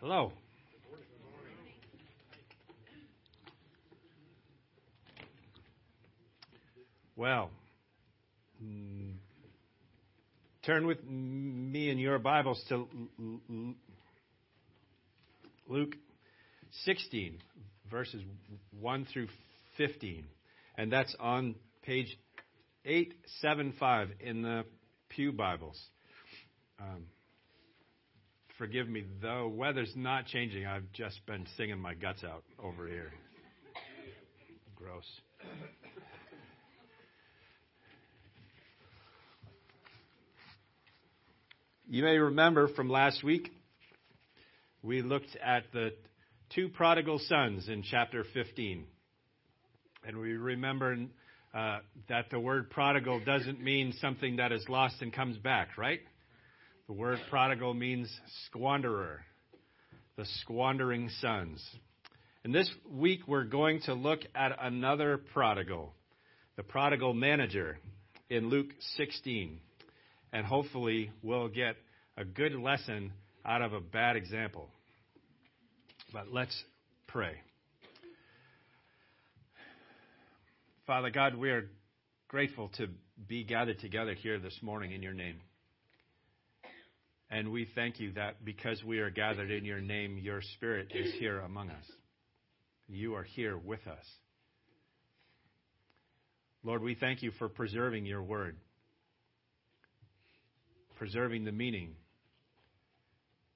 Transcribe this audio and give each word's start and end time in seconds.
Hello. 0.00 0.32
Well, 7.16 7.50
mm, 8.62 9.14
turn 10.66 10.86
with 10.86 11.02
me 11.02 11.88
in 11.88 11.98
your 11.98 12.18
Bibles 12.18 12.62
to 12.68 12.86
Luke 15.68 15.96
16, 16.84 17.38
verses 17.90 18.22
1 18.78 19.06
through 19.12 19.28
15. 19.76 20.24
And 20.78 20.92
that's 20.92 21.14
on 21.18 21.56
page 21.82 22.16
875 22.84 24.10
in 24.20 24.42
the 24.42 24.64
Pew 25.08 25.32
Bibles. 25.32 25.80
Um, 26.78 27.06
forgive 28.58 28.88
me, 28.88 29.04
the 29.20 29.48
weather's 29.48 29.92
not 29.96 30.26
changing. 30.26 30.66
I've 30.66 30.92
just 30.92 31.24
been 31.26 31.46
singing 31.56 31.80
my 31.80 31.94
guts 31.94 32.22
out 32.22 32.44
over 32.62 32.86
here. 32.86 33.12
Gross. 34.76 35.04
You 41.88 42.02
may 42.02 42.18
remember 42.18 42.68
from 42.68 42.90
last 42.90 43.22
week, 43.22 43.50
we 44.86 45.02
looked 45.02 45.36
at 45.44 45.64
the 45.72 45.92
two 46.54 46.68
prodigal 46.68 47.18
sons 47.18 47.68
in 47.68 47.82
chapter 47.82 48.24
15. 48.32 48.84
And 50.06 50.18
we 50.18 50.34
remember 50.34 50.96
uh, 51.52 51.78
that 52.08 52.30
the 52.30 52.38
word 52.38 52.70
prodigal 52.70 53.20
doesn't 53.24 53.60
mean 53.60 53.92
something 54.00 54.36
that 54.36 54.52
is 54.52 54.64
lost 54.68 55.02
and 55.02 55.12
comes 55.12 55.36
back, 55.38 55.76
right? 55.76 56.00
The 56.86 56.92
word 56.92 57.18
prodigal 57.28 57.74
means 57.74 58.08
squanderer, 58.48 59.18
the 60.16 60.24
squandering 60.42 61.10
sons. 61.20 61.64
And 62.44 62.54
this 62.54 62.70
week 62.88 63.26
we're 63.26 63.44
going 63.44 63.80
to 63.86 63.94
look 63.94 64.20
at 64.36 64.56
another 64.60 65.18
prodigal, 65.34 65.94
the 66.56 66.62
prodigal 66.62 67.12
manager 67.12 67.78
in 68.30 68.50
Luke 68.50 68.70
16 68.96 69.58
and 70.32 70.46
hopefully 70.46 71.10
we'll 71.22 71.48
get 71.48 71.76
a 72.16 72.24
good 72.24 72.54
lesson 72.54 73.12
out 73.44 73.62
of 73.62 73.72
a 73.72 73.80
bad 73.80 74.16
example. 74.16 74.68
But 76.12 76.32
let's 76.32 76.56
pray. 77.08 77.34
Father 80.86 81.10
God, 81.10 81.36
we 81.36 81.50
are 81.50 81.68
grateful 82.28 82.70
to 82.76 82.88
be 83.28 83.44
gathered 83.44 83.80
together 83.80 84.14
here 84.14 84.38
this 84.38 84.56
morning 84.62 84.92
in 84.92 85.02
your 85.02 85.12
name. 85.12 85.40
And 87.28 87.50
we 87.50 87.66
thank 87.74 87.98
you 87.98 88.12
that 88.12 88.44
because 88.44 88.82
we 88.84 89.00
are 89.00 89.10
gathered 89.10 89.50
in 89.50 89.64
your 89.64 89.80
name, 89.80 90.16
your 90.16 90.40
spirit 90.54 90.92
is 90.94 91.12
here 91.14 91.40
among 91.40 91.70
us. 91.70 91.84
You 92.86 93.14
are 93.16 93.24
here 93.24 93.58
with 93.58 93.84
us. 93.88 94.04
Lord, 96.62 96.82
we 96.82 96.94
thank 96.94 97.22
you 97.22 97.32
for 97.32 97.48
preserving 97.48 98.06
your 98.06 98.22
word 98.22 98.56
preserving 100.96 101.44
the 101.44 101.52
meaning. 101.52 101.94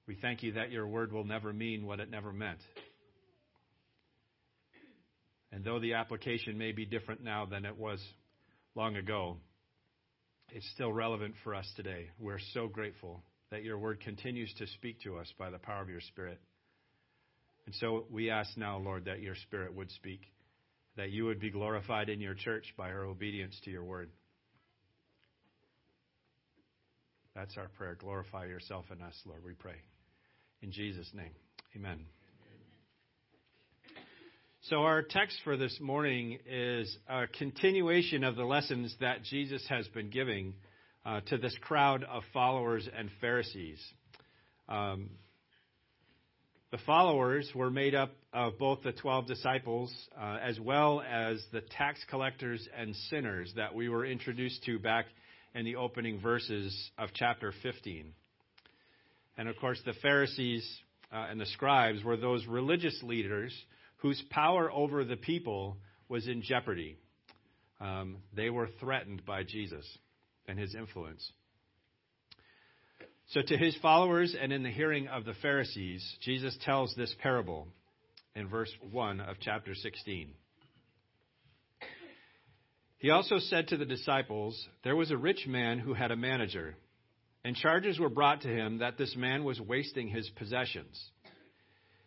We 0.07 0.15
thank 0.15 0.43
you 0.43 0.53
that 0.53 0.71
your 0.71 0.87
word 0.87 1.11
will 1.11 1.23
never 1.23 1.53
mean 1.53 1.85
what 1.85 1.99
it 1.99 2.09
never 2.09 2.33
meant. 2.33 2.59
And 5.51 5.63
though 5.63 5.79
the 5.79 5.93
application 5.93 6.57
may 6.57 6.71
be 6.71 6.85
different 6.85 7.23
now 7.23 7.45
than 7.45 7.65
it 7.65 7.77
was 7.77 8.01
long 8.75 8.95
ago, 8.95 9.37
it's 10.49 10.69
still 10.73 10.91
relevant 10.91 11.35
for 11.43 11.53
us 11.55 11.69
today. 11.75 12.09
We're 12.19 12.39
so 12.53 12.67
grateful 12.67 13.21
that 13.51 13.63
your 13.63 13.77
word 13.77 13.99
continues 13.99 14.53
to 14.55 14.67
speak 14.67 15.01
to 15.01 15.17
us 15.17 15.31
by 15.37 15.49
the 15.49 15.59
power 15.59 15.81
of 15.81 15.89
your 15.89 16.01
spirit. 16.01 16.39
And 17.65 17.75
so 17.75 18.05
we 18.09 18.29
ask 18.29 18.57
now, 18.57 18.77
Lord, 18.77 19.05
that 19.05 19.21
your 19.21 19.35
spirit 19.35 19.75
would 19.75 19.91
speak, 19.91 20.21
that 20.97 21.11
you 21.11 21.25
would 21.25 21.39
be 21.39 21.51
glorified 21.51 22.09
in 22.09 22.19
your 22.19 22.33
church 22.33 22.73
by 22.77 22.89
our 22.89 23.05
obedience 23.05 23.59
to 23.65 23.71
your 23.71 23.83
word. 23.83 24.09
That's 27.35 27.57
our 27.57 27.69
prayer. 27.77 27.95
Glorify 27.99 28.45
yourself 28.45 28.85
in 28.91 29.01
us, 29.01 29.15
Lord, 29.25 29.43
we 29.45 29.53
pray. 29.53 29.75
In 30.61 30.71
Jesus' 30.71 31.09
name, 31.13 31.31
amen. 31.75 32.01
So, 34.63 34.83
our 34.83 35.01
text 35.01 35.37
for 35.43 35.55
this 35.55 35.79
morning 35.81 36.39
is 36.45 36.95
a 37.07 37.27
continuation 37.27 38.23
of 38.23 38.35
the 38.35 38.43
lessons 38.43 38.95
that 38.99 39.23
Jesus 39.23 39.65
has 39.69 39.87
been 39.87 40.09
giving 40.09 40.53
uh, 41.05 41.21
to 41.27 41.37
this 41.37 41.55
crowd 41.61 42.03
of 42.03 42.23
followers 42.33 42.87
and 42.95 43.09
Pharisees. 43.21 43.79
Um, 44.67 45.09
the 46.71 46.79
followers 46.85 47.49
were 47.55 47.71
made 47.71 47.95
up 47.95 48.11
of 48.33 48.59
both 48.59 48.83
the 48.83 48.91
12 48.91 49.25
disciples 49.25 49.93
uh, 50.19 50.37
as 50.41 50.59
well 50.59 51.01
as 51.01 51.43
the 51.51 51.61
tax 51.61 51.99
collectors 52.09 52.67
and 52.77 52.95
sinners 53.09 53.53
that 53.55 53.73
we 53.73 53.89
were 53.89 54.05
introduced 54.05 54.63
to 54.65 54.79
back 54.79 55.05
in 55.53 55.65
the 55.65 55.75
opening 55.75 56.19
verses 56.19 56.91
of 56.97 57.09
chapter 57.13 57.53
15. 57.63 58.13
And 59.37 59.49
of 59.49 59.57
course, 59.57 59.81
the 59.85 59.93
Pharisees 60.01 60.67
uh, 61.11 61.27
and 61.29 61.39
the 61.39 61.45
scribes 61.47 62.03
were 62.03 62.17
those 62.17 62.45
religious 62.47 62.97
leaders 63.03 63.53
whose 63.97 64.21
power 64.29 64.71
over 64.71 65.03
the 65.03 65.17
people 65.17 65.77
was 66.09 66.27
in 66.27 66.41
jeopardy. 66.41 66.97
Um, 67.79 68.17
they 68.35 68.49
were 68.49 68.69
threatened 68.79 69.25
by 69.25 69.43
Jesus 69.43 69.85
and 70.47 70.59
his 70.59 70.75
influence. 70.75 71.31
So, 73.29 73.41
to 73.41 73.57
his 73.57 73.75
followers 73.81 74.35
and 74.39 74.51
in 74.51 74.61
the 74.61 74.71
hearing 74.71 75.07
of 75.07 75.23
the 75.23 75.33
Pharisees, 75.41 76.05
Jesus 76.21 76.57
tells 76.65 76.93
this 76.95 77.15
parable 77.21 77.67
in 78.35 78.49
verse 78.49 78.71
1 78.91 79.21
of 79.21 79.37
chapter 79.39 79.73
16. 79.73 80.31
He 83.01 83.09
also 83.09 83.39
said 83.39 83.69
to 83.69 83.77
the 83.77 83.85
disciples, 83.85 84.67
There 84.83 84.95
was 84.95 85.09
a 85.09 85.17
rich 85.17 85.47
man 85.47 85.79
who 85.79 85.95
had 85.95 86.11
a 86.11 86.15
manager, 86.15 86.75
and 87.43 87.55
charges 87.55 87.97
were 87.97 88.09
brought 88.09 88.41
to 88.41 88.47
him 88.47 88.77
that 88.77 88.99
this 88.99 89.15
man 89.15 89.43
was 89.43 89.59
wasting 89.59 90.07
his 90.07 90.29
possessions. 90.37 91.03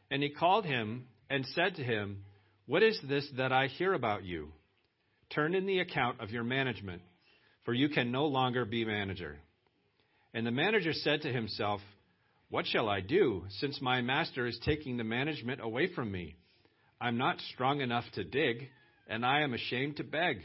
And 0.08 0.22
he 0.22 0.30
called 0.30 0.64
him 0.64 1.06
and 1.28 1.44
said 1.46 1.74
to 1.76 1.82
him, 1.82 2.22
What 2.66 2.84
is 2.84 2.96
this 3.08 3.28
that 3.36 3.50
I 3.50 3.66
hear 3.66 3.92
about 3.92 4.22
you? 4.22 4.52
Turn 5.30 5.56
in 5.56 5.66
the 5.66 5.80
account 5.80 6.20
of 6.20 6.30
your 6.30 6.44
management, 6.44 7.02
for 7.64 7.74
you 7.74 7.88
can 7.88 8.12
no 8.12 8.26
longer 8.26 8.64
be 8.64 8.84
manager. 8.84 9.40
And 10.32 10.46
the 10.46 10.52
manager 10.52 10.92
said 10.92 11.22
to 11.22 11.32
himself, 11.32 11.80
What 12.50 12.68
shall 12.68 12.88
I 12.88 13.00
do, 13.00 13.46
since 13.58 13.80
my 13.82 14.00
master 14.00 14.46
is 14.46 14.60
taking 14.64 14.96
the 14.96 15.02
management 15.02 15.60
away 15.60 15.92
from 15.92 16.12
me? 16.12 16.36
I'm 17.00 17.18
not 17.18 17.40
strong 17.52 17.80
enough 17.80 18.04
to 18.14 18.22
dig, 18.22 18.68
and 19.08 19.26
I 19.26 19.40
am 19.40 19.54
ashamed 19.54 19.96
to 19.96 20.04
beg. 20.04 20.36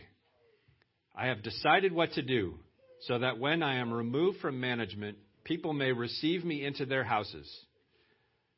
I 1.15 1.27
have 1.27 1.43
decided 1.43 1.91
what 1.91 2.13
to 2.13 2.21
do 2.21 2.59
so 3.01 3.19
that 3.19 3.39
when 3.39 3.63
I 3.63 3.75
am 3.75 3.93
removed 3.93 4.39
from 4.39 4.59
management, 4.59 5.17
people 5.43 5.73
may 5.73 5.91
receive 5.91 6.43
me 6.43 6.65
into 6.65 6.85
their 6.85 7.03
houses. 7.03 7.49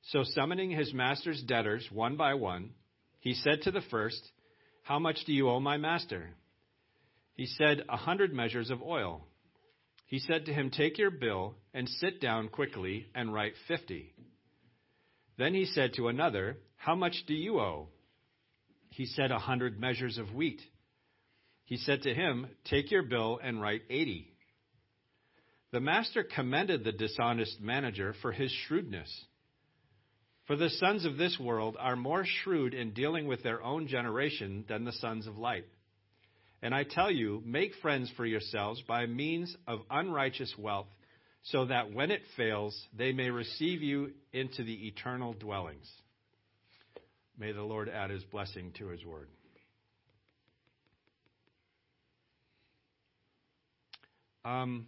So, 0.07 0.23
summoning 0.23 0.71
his 0.71 0.93
master's 0.93 1.41
debtors 1.43 1.87
one 1.91 2.17
by 2.17 2.33
one, 2.33 2.71
he 3.19 3.35
said 3.35 3.61
to 3.63 3.71
the 3.71 3.83
first, 3.91 4.21
How 4.81 4.97
much 4.97 5.25
do 5.25 5.33
you 5.33 5.49
owe 5.49 5.59
my 5.59 5.77
master? 5.77 6.31
He 7.35 7.45
said, 7.45 7.83
A 7.87 7.97
hundred 7.97 8.33
measures 8.33 8.71
of 8.71 8.81
oil. 8.81 9.25
He 10.07 10.19
said 10.19 10.45
to 10.45 10.53
him, 10.53 10.71
Take 10.71 10.97
your 10.97 11.11
bill 11.11 11.55
and 11.73 11.87
sit 11.87 12.19
down 12.19 12.49
quickly 12.49 13.05
and 13.15 13.33
write 13.33 13.53
fifty. 13.67 14.13
Then 15.37 15.53
he 15.53 15.65
said 15.65 15.93
to 15.93 16.07
another, 16.07 16.57
How 16.75 16.95
much 16.95 17.23
do 17.27 17.33
you 17.33 17.59
owe? 17.59 17.89
He 18.89 19.05
said, 19.05 19.31
A 19.31 19.39
hundred 19.39 19.79
measures 19.79 20.17
of 20.17 20.33
wheat. 20.33 20.61
He 21.71 21.77
said 21.77 22.01
to 22.01 22.13
him, 22.13 22.47
Take 22.65 22.91
your 22.91 23.03
bill 23.03 23.39
and 23.41 23.61
write 23.61 23.83
80. 23.89 24.27
The 25.71 25.79
master 25.79 26.21
commended 26.21 26.83
the 26.83 26.91
dishonest 26.91 27.61
manager 27.61 28.13
for 28.21 28.33
his 28.33 28.51
shrewdness. 28.67 29.09
For 30.47 30.57
the 30.57 30.69
sons 30.69 31.05
of 31.05 31.15
this 31.15 31.39
world 31.39 31.77
are 31.79 31.95
more 31.95 32.25
shrewd 32.25 32.73
in 32.73 32.91
dealing 32.91 33.25
with 33.25 33.41
their 33.41 33.63
own 33.63 33.87
generation 33.87 34.65
than 34.67 34.83
the 34.83 34.91
sons 34.91 35.27
of 35.27 35.37
light. 35.37 35.63
And 36.61 36.75
I 36.75 36.83
tell 36.83 37.09
you, 37.09 37.41
make 37.45 37.71
friends 37.81 38.11
for 38.17 38.25
yourselves 38.25 38.83
by 38.85 39.05
means 39.05 39.55
of 39.65 39.79
unrighteous 39.89 40.53
wealth, 40.57 40.87
so 41.43 41.67
that 41.67 41.93
when 41.93 42.11
it 42.11 42.23
fails, 42.35 42.77
they 42.93 43.13
may 43.13 43.29
receive 43.29 43.81
you 43.81 44.11
into 44.33 44.65
the 44.65 44.87
eternal 44.87 45.31
dwellings. 45.31 45.89
May 47.39 47.53
the 47.53 47.63
Lord 47.63 47.87
add 47.87 48.09
his 48.09 48.25
blessing 48.25 48.73
to 48.77 48.89
his 48.89 49.05
word. 49.05 49.29
Um, 54.43 54.87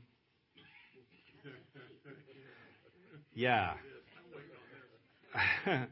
yeah. 3.36 3.74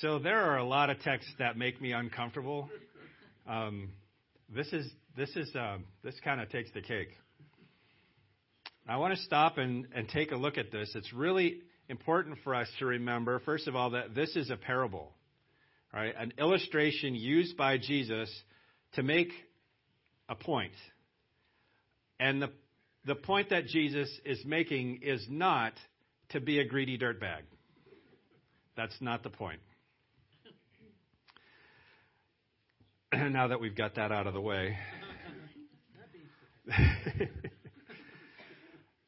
so 0.00 0.18
there 0.18 0.40
are 0.40 0.56
a 0.56 0.64
lot 0.64 0.88
of 0.88 1.00
texts 1.00 1.32
that 1.38 1.58
make 1.58 1.80
me 1.80 1.92
uncomfortable. 1.92 2.70
Um, 3.46 3.90
this 4.54 4.72
is 4.72 4.90
this 5.16 5.30
is 5.36 5.54
uh, 5.54 5.78
this 6.02 6.14
kind 6.24 6.40
of 6.40 6.48
takes 6.50 6.70
the 6.72 6.80
cake. 6.80 7.10
I 8.88 8.96
want 8.96 9.14
to 9.14 9.20
stop 9.22 9.58
and, 9.58 9.86
and 9.94 10.08
take 10.08 10.32
a 10.32 10.36
look 10.36 10.56
at 10.56 10.72
this. 10.72 10.90
It's 10.94 11.12
really 11.12 11.58
important 11.88 12.38
for 12.42 12.54
us 12.54 12.68
to 12.78 12.86
remember, 12.86 13.40
first 13.40 13.68
of 13.68 13.76
all, 13.76 13.90
that 13.90 14.14
this 14.14 14.34
is 14.36 14.50
a 14.50 14.56
parable, 14.56 15.12
right? 15.92 16.14
An 16.18 16.32
illustration 16.38 17.14
used 17.14 17.56
by 17.56 17.76
Jesus 17.78 18.30
to 18.94 19.02
make 19.02 19.30
a 20.28 20.34
point. 20.34 20.72
And 22.18 22.42
the 22.42 22.50
the 23.06 23.14
point 23.14 23.50
that 23.50 23.66
Jesus 23.66 24.10
is 24.24 24.44
making 24.44 25.00
is 25.02 25.24
not 25.28 25.72
to 26.30 26.40
be 26.40 26.58
a 26.60 26.64
greedy 26.64 26.98
dirtbag. 26.98 27.42
That's 28.76 28.96
not 29.00 29.22
the 29.22 29.30
point. 29.30 29.60
now 33.14 33.48
that 33.48 33.60
we've 33.60 33.74
got 33.74 33.96
that 33.96 34.12
out 34.12 34.26
of 34.26 34.34
the 34.34 34.40
way. 34.40 34.76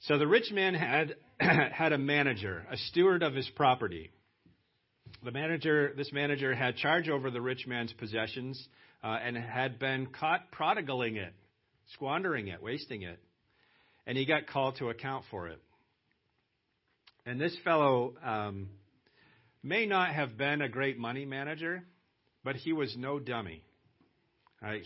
so 0.01 0.19
the 0.19 0.27
rich 0.27 0.51
man 0.53 0.75
had 0.75 1.15
had 1.39 1.93
a 1.93 1.99
manager, 1.99 2.67
a 2.71 2.77
steward 2.77 3.23
of 3.23 3.35
his 3.35 3.49
property. 3.51 4.11
The 5.25 5.31
manager, 5.31 5.93
this 5.97 6.13
manager 6.13 6.55
had 6.55 6.77
charge 6.77 7.09
over 7.09 7.31
the 7.31 7.41
rich 7.41 7.67
man's 7.69 7.93
possessions 7.93 8.69
uh, 9.05 9.19
and 9.23 9.37
had 9.37 9.79
been 9.79 10.07
caught 10.07 10.51
prodigaling 10.51 11.17
it, 11.17 11.33
squandering 11.93 12.49
it, 12.49 12.61
wasting 12.61 13.03
it 13.03 13.21
and 14.07 14.17
he 14.17 14.25
got 14.25 14.47
called 14.47 14.77
to 14.77 14.91
account 14.91 15.25
for 15.31 15.49
it. 15.49 15.61
And 17.25 17.41
this 17.41 17.57
fellow 17.65 18.15
um, 18.25 18.69
may 19.63 19.87
not 19.87 20.13
have 20.13 20.37
been 20.37 20.61
a 20.61 20.69
great 20.69 20.99
money 20.99 21.25
manager, 21.25 21.85
but 22.43 22.57
he 22.57 22.73
was 22.73 22.95
no 22.97 23.19
dummy. 23.19 23.63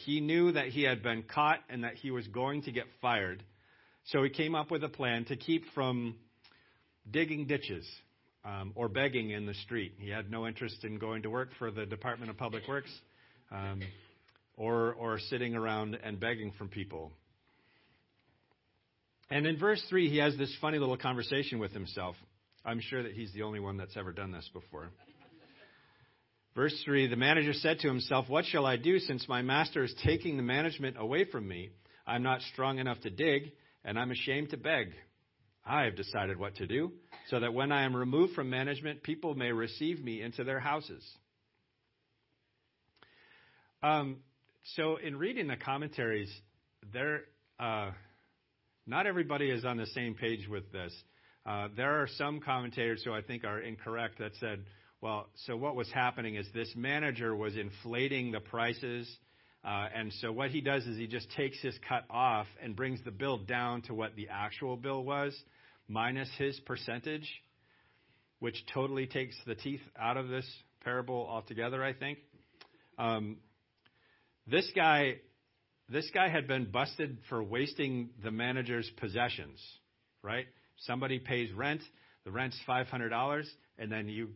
He 0.04 0.20
knew 0.20 0.52
that 0.52 0.68
he 0.68 0.84
had 0.84 1.02
been 1.02 1.22
caught 1.22 1.58
and 1.68 1.84
that 1.84 1.96
he 1.96 2.10
was 2.10 2.26
going 2.28 2.62
to 2.62 2.72
get 2.72 2.84
fired. 3.02 3.42
So 4.06 4.22
he 4.22 4.30
came 4.30 4.54
up 4.54 4.70
with 4.70 4.82
a 4.84 4.88
plan 4.88 5.26
to 5.26 5.36
keep 5.36 5.64
from 5.74 6.14
digging 7.10 7.46
ditches 7.46 7.86
um, 8.44 8.72
or 8.74 8.88
begging 8.88 9.30
in 9.30 9.44
the 9.44 9.54
street. 9.54 9.94
He 9.98 10.08
had 10.08 10.30
no 10.30 10.46
interest 10.46 10.82
in 10.84 10.98
going 10.98 11.22
to 11.22 11.30
work 11.30 11.50
for 11.58 11.70
the 11.70 11.84
Department 11.84 12.30
of 12.30 12.38
Public 12.38 12.66
Works 12.66 12.90
um, 13.50 13.82
or, 14.56 14.94
or 14.94 15.18
sitting 15.18 15.54
around 15.54 15.98
and 16.02 16.18
begging 16.18 16.52
from 16.56 16.68
people. 16.68 17.12
And 19.30 19.46
in 19.46 19.58
verse 19.58 19.82
3, 19.88 20.08
he 20.08 20.18
has 20.18 20.36
this 20.36 20.54
funny 20.60 20.78
little 20.78 20.96
conversation 20.96 21.58
with 21.58 21.72
himself. 21.72 22.16
I'm 22.64 22.80
sure 22.80 23.02
that 23.02 23.12
he's 23.12 23.32
the 23.32 23.42
only 23.42 23.60
one 23.60 23.76
that's 23.76 23.96
ever 23.96 24.12
done 24.12 24.32
this 24.32 24.48
before. 24.52 24.90
Verse 26.54 26.74
3 26.84 27.08
The 27.08 27.16
manager 27.16 27.52
said 27.52 27.80
to 27.80 27.88
himself, 27.88 28.28
What 28.28 28.44
shall 28.44 28.66
I 28.66 28.76
do 28.76 28.98
since 28.98 29.28
my 29.28 29.42
master 29.42 29.84
is 29.84 29.94
taking 30.04 30.36
the 30.36 30.42
management 30.42 30.96
away 30.98 31.24
from 31.24 31.46
me? 31.46 31.70
I'm 32.06 32.22
not 32.22 32.40
strong 32.52 32.78
enough 32.78 33.00
to 33.00 33.10
dig, 33.10 33.52
and 33.84 33.98
I'm 33.98 34.10
ashamed 34.10 34.50
to 34.50 34.56
beg. 34.56 34.92
I 35.64 35.82
have 35.82 35.96
decided 35.96 36.38
what 36.38 36.56
to 36.56 36.66
do, 36.68 36.92
so 37.28 37.40
that 37.40 37.52
when 37.52 37.72
I 37.72 37.82
am 37.82 37.94
removed 37.94 38.34
from 38.34 38.48
management, 38.48 39.02
people 39.02 39.34
may 39.34 39.50
receive 39.50 40.02
me 40.02 40.22
into 40.22 40.44
their 40.44 40.60
houses. 40.60 41.04
Um, 43.82 44.18
so, 44.76 44.96
in 44.96 45.16
reading 45.16 45.48
the 45.48 45.56
commentaries, 45.56 46.32
there. 46.92 47.22
Uh, 47.58 47.90
not 48.86 49.06
everybody 49.06 49.50
is 49.50 49.64
on 49.64 49.76
the 49.76 49.86
same 49.86 50.14
page 50.14 50.48
with 50.48 50.70
this. 50.72 50.92
Uh, 51.44 51.68
there 51.76 52.00
are 52.00 52.08
some 52.16 52.40
commentators 52.40 53.02
who 53.04 53.12
I 53.12 53.20
think 53.20 53.44
are 53.44 53.60
incorrect 53.60 54.18
that 54.18 54.32
said, 54.38 54.64
well, 55.00 55.28
so 55.46 55.56
what 55.56 55.76
was 55.76 55.90
happening 55.92 56.36
is 56.36 56.46
this 56.54 56.72
manager 56.76 57.34
was 57.34 57.56
inflating 57.56 58.32
the 58.32 58.40
prices. 58.40 59.08
Uh, 59.64 59.88
and 59.94 60.12
so 60.20 60.30
what 60.30 60.50
he 60.50 60.60
does 60.60 60.84
is 60.86 60.96
he 60.96 61.06
just 61.06 61.30
takes 61.32 61.60
his 61.60 61.76
cut 61.88 62.04
off 62.08 62.46
and 62.62 62.76
brings 62.76 63.00
the 63.04 63.10
bill 63.10 63.38
down 63.38 63.82
to 63.82 63.94
what 63.94 64.14
the 64.14 64.28
actual 64.30 64.76
bill 64.76 65.04
was, 65.04 65.36
minus 65.88 66.28
his 66.38 66.58
percentage, 66.60 67.28
which 68.38 68.56
totally 68.72 69.06
takes 69.06 69.36
the 69.46 69.54
teeth 69.56 69.80
out 70.00 70.16
of 70.16 70.28
this 70.28 70.46
parable 70.82 71.26
altogether, 71.28 71.82
I 71.82 71.92
think. 71.92 72.18
Um, 72.98 73.38
this 74.46 74.70
guy 74.74 75.16
this 75.88 76.10
guy 76.12 76.28
had 76.28 76.48
been 76.48 76.70
busted 76.70 77.18
for 77.28 77.42
wasting 77.42 78.10
the 78.22 78.30
manager's 78.30 78.90
possessions, 78.98 79.58
right? 80.22 80.46
Somebody 80.78 81.18
pays 81.18 81.52
rent, 81.52 81.80
the 82.24 82.30
rent's 82.30 82.58
$500, 82.68 83.44
and 83.78 83.90
then 83.92 84.08
you 84.08 84.28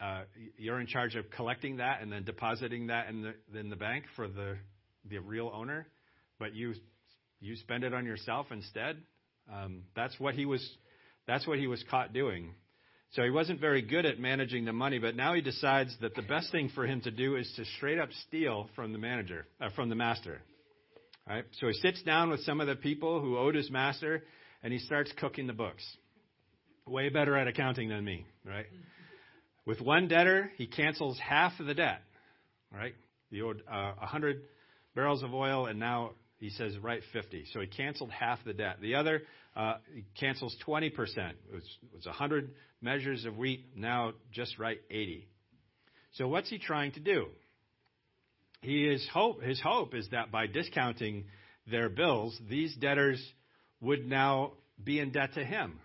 uh, 0.00 0.22
you're 0.58 0.80
in 0.80 0.86
charge 0.86 1.14
of 1.14 1.30
collecting 1.30 1.76
that 1.76 2.02
and 2.02 2.10
then 2.10 2.24
depositing 2.24 2.88
that 2.88 3.08
in 3.08 3.22
the 3.22 3.58
in 3.58 3.70
the 3.70 3.76
bank 3.76 4.04
for 4.16 4.26
the 4.26 4.56
the 5.08 5.18
real 5.18 5.50
owner, 5.54 5.86
but 6.38 6.54
you 6.54 6.74
you 7.40 7.56
spend 7.56 7.84
it 7.84 7.94
on 7.94 8.04
yourself 8.04 8.46
instead. 8.50 8.96
Um, 9.52 9.82
that's 9.94 10.18
what 10.18 10.34
he 10.34 10.46
was 10.46 10.66
that's 11.26 11.46
what 11.46 11.58
he 11.58 11.66
was 11.66 11.82
caught 11.90 12.12
doing. 12.12 12.54
So 13.12 13.22
he 13.22 13.30
wasn't 13.30 13.60
very 13.60 13.82
good 13.82 14.04
at 14.04 14.18
managing 14.18 14.64
the 14.64 14.72
money, 14.72 14.98
but 14.98 15.14
now 15.14 15.34
he 15.34 15.40
decides 15.40 15.96
that 16.00 16.16
the 16.16 16.22
best 16.22 16.50
thing 16.50 16.70
for 16.74 16.84
him 16.84 17.00
to 17.02 17.12
do 17.12 17.36
is 17.36 17.50
to 17.56 17.64
straight 17.76 17.98
up 17.98 18.08
steal 18.26 18.68
from 18.74 18.92
the 18.92 18.98
manager, 18.98 19.46
uh, 19.60 19.68
from 19.76 19.88
the 19.88 19.94
master. 19.94 20.40
Right? 21.28 21.44
So 21.60 21.68
he 21.68 21.72
sits 21.74 22.02
down 22.02 22.30
with 22.30 22.40
some 22.40 22.60
of 22.60 22.66
the 22.66 22.76
people 22.76 23.20
who 23.20 23.38
owed 23.38 23.54
his 23.54 23.70
master, 23.70 24.22
and 24.62 24.72
he 24.72 24.78
starts 24.78 25.10
cooking 25.18 25.46
the 25.46 25.54
books. 25.54 25.84
Way 26.86 27.08
better 27.08 27.36
at 27.36 27.48
accounting 27.48 27.88
than 27.88 28.04
me, 28.04 28.26
right? 28.44 28.66
With 29.66 29.80
one 29.80 30.08
debtor, 30.08 30.50
he 30.56 30.66
cancels 30.66 31.18
half 31.18 31.58
of 31.58 31.64
the 31.64 31.72
debt, 31.72 32.02
right? 32.70 32.94
He 33.30 33.40
owed 33.40 33.62
uh, 33.66 33.92
100 33.98 34.42
barrels 34.94 35.22
of 35.22 35.32
oil, 35.32 35.64
and 35.64 35.78
now 35.78 36.10
he 36.38 36.50
says, 36.50 36.76
right, 36.78 37.00
50. 37.14 37.46
So 37.54 37.60
he 37.60 37.66
canceled 37.66 38.10
half 38.10 38.38
the 38.44 38.52
debt. 38.52 38.76
The 38.82 38.96
other, 38.96 39.22
uh, 39.56 39.76
he 39.94 40.04
cancels 40.20 40.54
20%. 40.66 40.90
It 40.90 40.94
was, 41.50 41.62
it 41.82 41.94
was 41.94 42.04
100 42.04 42.50
measures 42.82 43.24
of 43.24 43.38
wheat, 43.38 43.70
now 43.74 44.12
just 44.32 44.58
right 44.58 44.78
80. 44.90 45.26
So 46.12 46.28
what's 46.28 46.50
he 46.50 46.58
trying 46.58 46.92
to 46.92 47.00
do? 47.00 47.28
He 48.64 48.86
is 48.86 49.06
hope, 49.12 49.42
his 49.42 49.60
hope 49.60 49.94
is 49.94 50.08
that 50.10 50.32
by 50.32 50.46
discounting 50.46 51.26
their 51.70 51.88
bills, 51.88 52.38
these 52.48 52.74
debtors 52.74 53.22
would 53.80 54.06
now 54.06 54.52
be 54.82 54.98
in 54.98 55.12
debt 55.12 55.34
to 55.34 55.44
him. 55.44 55.78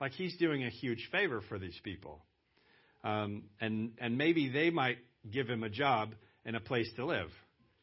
Like 0.00 0.12
he's 0.12 0.36
doing 0.36 0.64
a 0.64 0.70
huge 0.70 1.08
favor 1.12 1.42
for 1.48 1.58
these 1.58 1.78
people. 1.84 2.24
Um, 3.04 3.44
and, 3.60 3.92
and 3.98 4.18
maybe 4.18 4.48
they 4.48 4.70
might 4.70 4.98
give 5.30 5.48
him 5.48 5.62
a 5.62 5.68
job 5.68 6.14
and 6.44 6.56
a 6.56 6.60
place 6.60 6.90
to 6.96 7.06
live. 7.06 7.30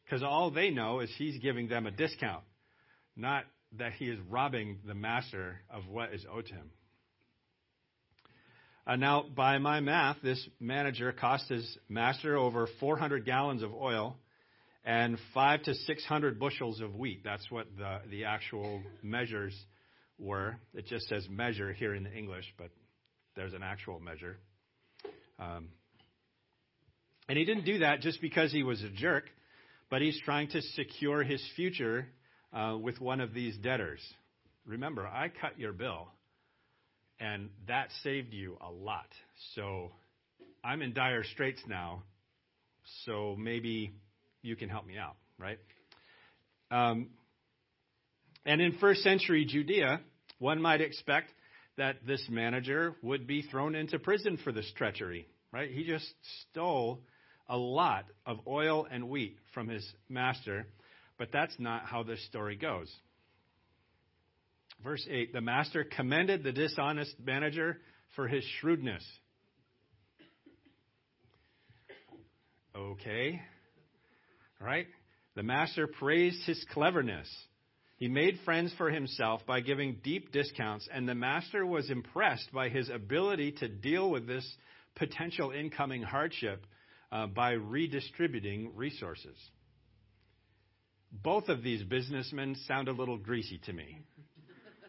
Because 0.04 0.22
all 0.22 0.50
they 0.50 0.70
know 0.70 1.00
is 1.00 1.10
he's 1.16 1.38
giving 1.38 1.68
them 1.68 1.86
a 1.86 1.90
discount, 1.90 2.44
not 3.16 3.44
that 3.78 3.92
he 3.92 4.06
is 4.06 4.18
robbing 4.28 4.80
the 4.86 4.94
master 4.94 5.60
of 5.70 5.88
what 5.88 6.12
is 6.12 6.26
owed 6.30 6.46
to 6.46 6.54
him. 6.54 6.70
Uh, 8.86 8.96
now, 8.96 9.24
by 9.34 9.58
my 9.58 9.80
math, 9.80 10.16
this 10.22 10.46
manager 10.60 11.12
cost 11.12 11.48
his 11.48 11.78
master 11.88 12.36
over 12.36 12.68
400 12.80 13.24
gallons 13.24 13.62
of 13.62 13.72
oil 13.72 14.16
and 14.84 15.18
five 15.32 15.62
to 15.62 15.74
six 15.74 16.04
hundred 16.04 16.38
bushels 16.38 16.80
of 16.80 16.94
wheat. 16.94 17.22
That's 17.24 17.50
what 17.50 17.66
the, 17.76 18.00
the 18.10 18.24
actual 18.24 18.82
measures 19.02 19.54
were. 20.18 20.56
It 20.74 20.86
just 20.86 21.08
says 21.08 21.26
measure 21.30 21.72
here 21.72 21.94
in 21.94 22.04
the 22.04 22.12
English, 22.12 22.46
but 22.58 22.70
there's 23.36 23.54
an 23.54 23.62
actual 23.62 24.00
measure. 24.00 24.38
Um, 25.38 25.68
and 27.28 27.38
he 27.38 27.44
didn't 27.44 27.64
do 27.64 27.78
that 27.78 28.00
just 28.00 28.20
because 28.20 28.52
he 28.52 28.62
was 28.62 28.82
a 28.82 28.90
jerk, 28.90 29.24
but 29.90 30.02
he's 30.02 30.20
trying 30.24 30.48
to 30.48 30.60
secure 30.60 31.22
his 31.22 31.42
future 31.56 32.06
uh, 32.52 32.76
with 32.80 33.00
one 33.00 33.20
of 33.20 33.32
these 33.32 33.56
debtors. 33.56 34.00
Remember, 34.66 35.06
I 35.06 35.28
cut 35.28 35.58
your 35.58 35.72
bill, 35.72 36.08
and 37.18 37.50
that 37.68 37.88
saved 38.02 38.32
you 38.32 38.58
a 38.60 38.70
lot. 38.70 39.06
So 39.54 39.90
I'm 40.62 40.82
in 40.82 40.92
dire 40.92 41.24
straits 41.24 41.60
now. 41.66 42.02
So 43.06 43.36
maybe 43.38 43.92
you 44.42 44.56
can 44.56 44.68
help 44.68 44.86
me 44.86 44.98
out, 44.98 45.16
right? 45.38 45.58
Um, 46.70 47.10
and 48.44 48.60
in 48.60 48.78
first 48.78 49.02
century 49.02 49.44
Judea, 49.44 50.00
one 50.38 50.60
might 50.60 50.80
expect 50.80 51.30
that 51.76 52.06
this 52.06 52.24
manager 52.28 52.94
would 53.02 53.26
be 53.26 53.42
thrown 53.42 53.74
into 53.74 53.98
prison 53.98 54.38
for 54.42 54.52
this 54.52 54.70
treachery, 54.76 55.26
right? 55.52 55.70
He 55.70 55.84
just 55.84 56.06
stole 56.50 57.00
a 57.48 57.56
lot 57.56 58.04
of 58.26 58.40
oil 58.46 58.86
and 58.90 59.08
wheat 59.08 59.36
from 59.54 59.68
his 59.68 59.86
master, 60.08 60.66
but 61.18 61.28
that's 61.32 61.54
not 61.58 61.84
how 61.84 62.02
this 62.02 62.24
story 62.26 62.56
goes. 62.56 62.92
Verse 64.82 65.06
8 65.08 65.32
The 65.32 65.40
master 65.40 65.84
commended 65.84 66.42
the 66.42 66.52
dishonest 66.52 67.14
manager 67.24 67.78
for 68.16 68.26
his 68.26 68.44
shrewdness. 68.60 69.04
Okay, 72.74 73.40
right? 74.62 74.86
The 75.34 75.42
master 75.42 75.86
praised 75.86 76.44
his 76.46 76.64
cleverness. 76.72 77.28
He 77.96 78.08
made 78.08 78.40
friends 78.44 78.72
for 78.76 78.90
himself 78.90 79.46
by 79.46 79.60
giving 79.60 80.00
deep 80.02 80.32
discounts, 80.32 80.88
and 80.92 81.08
the 81.08 81.14
master 81.14 81.64
was 81.64 81.90
impressed 81.90 82.52
by 82.52 82.68
his 82.68 82.88
ability 82.88 83.52
to 83.60 83.68
deal 83.68 84.10
with 84.10 84.26
this 84.26 84.46
potential 84.96 85.50
incoming 85.50 86.02
hardship 86.02 86.66
uh, 87.10 87.26
by 87.26 87.52
redistributing 87.52 88.72
resources. 88.74 89.36
Both 91.12 91.48
of 91.48 91.62
these 91.62 91.82
businessmen 91.82 92.56
sound 92.66 92.88
a 92.88 92.92
little 92.92 93.18
greasy 93.18 93.60
to 93.66 93.72
me. 93.72 94.00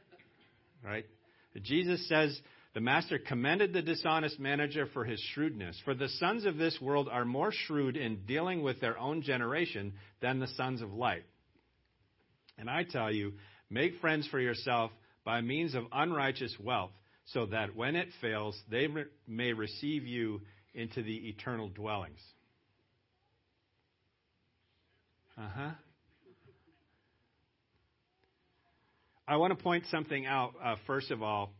right? 0.83 1.05
Jesus 1.61 2.07
says 2.07 2.39
the 2.73 2.81
master 2.81 3.19
commended 3.19 3.71
the 3.71 3.83
dishonest 3.83 4.39
manager 4.39 4.87
for 4.93 5.05
his 5.05 5.19
shrewdness. 5.33 5.79
For 5.85 5.93
the 5.93 6.09
sons 6.09 6.45
of 6.45 6.57
this 6.57 6.79
world 6.81 7.07
are 7.11 7.25
more 7.25 7.51
shrewd 7.51 7.95
in 7.95 8.25
dealing 8.25 8.63
with 8.63 8.81
their 8.81 8.97
own 8.97 9.21
generation 9.21 9.93
than 10.21 10.39
the 10.39 10.47
sons 10.47 10.81
of 10.81 10.91
light. 10.91 11.23
And 12.57 12.69
I 12.69 12.83
tell 12.83 13.11
you, 13.11 13.33
make 13.69 13.99
friends 13.99 14.27
for 14.27 14.39
yourself 14.39 14.91
by 15.23 15.41
means 15.41 15.75
of 15.75 15.83
unrighteous 15.91 16.55
wealth, 16.59 16.91
so 17.25 17.45
that 17.47 17.75
when 17.75 17.95
it 17.95 18.09
fails, 18.21 18.59
they 18.69 18.87
re- 18.87 19.05
may 19.27 19.53
receive 19.53 20.05
you 20.05 20.41
into 20.73 21.03
the 21.03 21.15
eternal 21.29 21.69
dwellings. 21.69 22.19
Uh 25.37 25.49
huh. 25.55 25.71
I 29.27 29.37
want 29.37 29.57
to 29.57 29.63
point 29.63 29.85
something 29.89 30.25
out, 30.25 30.53
uh, 30.61 30.75
first 30.85 31.09
of 31.11 31.23
all, 31.23 31.53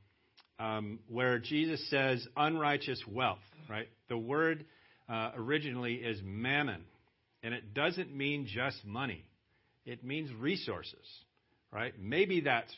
um, 0.60 1.00
where 1.08 1.40
Jesus 1.40 1.90
says 1.90 2.26
unrighteous 2.36 3.04
wealth, 3.08 3.40
right? 3.70 3.88
The 4.10 4.18
word 4.18 4.66
uh, 5.10 5.32
originally 5.36 5.96
is 5.96 6.20
mammon, 6.24 6.84
and 7.42 7.54
it 7.54 7.74
doesn't 7.74 8.16
mean 8.16 8.48
just 8.48 8.86
money, 8.86 9.26
it 9.86 10.04
means 10.04 10.32
resources, 10.34 11.06
right? 11.72 11.94
Maybe 12.00 12.42
that's 12.42 12.74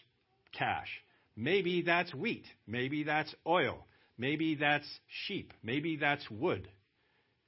cash. 0.57 0.87
Maybe 1.35 1.81
that's 1.81 2.13
wheat. 2.13 2.45
Maybe 2.65 3.03
that's 3.03 3.33
oil. 3.45 3.85
Maybe 4.17 4.55
that's 4.55 4.87
sheep. 5.27 5.53
Maybe 5.61 5.97
that's 5.97 6.29
wood, 6.31 6.69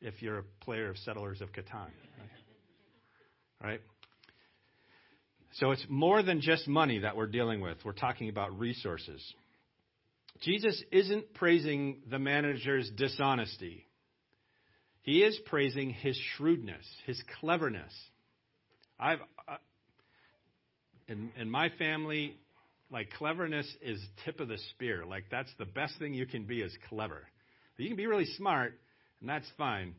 if 0.01 0.21
you're 0.21 0.39
a 0.39 0.43
player 0.61 0.89
of 0.89 0.97
Settlers 0.97 1.41
of 1.41 1.53
Catan. 1.53 1.71
Right? 1.73 2.29
right? 3.63 3.81
So 5.53 5.71
it's 5.71 5.85
more 5.89 6.21
than 6.21 6.41
just 6.41 6.67
money 6.67 6.99
that 6.99 7.15
we're 7.15 7.27
dealing 7.27 7.61
with. 7.61 7.77
We're 7.83 7.93
talking 7.93 8.29
about 8.29 8.59
resources. 8.59 9.21
Jesus 10.41 10.81
isn't 10.91 11.33
praising 11.33 12.01
the 12.09 12.19
manager's 12.19 12.89
dishonesty. 12.95 13.85
He 15.01 15.23
is 15.23 15.39
praising 15.45 15.91
his 15.91 16.19
shrewdness, 16.35 16.85
his 17.05 17.21
cleverness. 17.39 17.93
I've 18.99 19.19
uh, 19.47 19.55
in 21.07 21.31
in 21.39 21.49
my 21.49 21.69
family, 21.77 22.37
like 22.91 23.11
cleverness 23.11 23.67
is 23.81 24.03
tip 24.25 24.39
of 24.39 24.47
the 24.47 24.57
spear. 24.71 25.05
Like 25.05 25.25
that's 25.31 25.51
the 25.57 25.65
best 25.65 25.97
thing 25.99 26.13
you 26.13 26.25
can 26.25 26.45
be 26.45 26.61
is 26.61 26.75
clever. 26.89 27.23
You 27.77 27.87
can 27.87 27.97
be 27.97 28.07
really 28.07 28.25
smart, 28.25 28.73
and 29.21 29.29
that's 29.29 29.47
fine. 29.57 29.93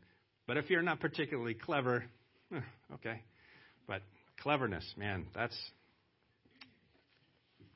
But 0.47 0.57
if 0.57 0.69
you're 0.69 0.81
not 0.81 0.99
particularly 0.99 1.53
clever, 1.53 2.03
eh, 2.55 2.59
okay. 2.95 3.21
But 3.87 4.01
Cleverness, 4.41 4.93
man, 4.95 5.25
that's 5.35 5.57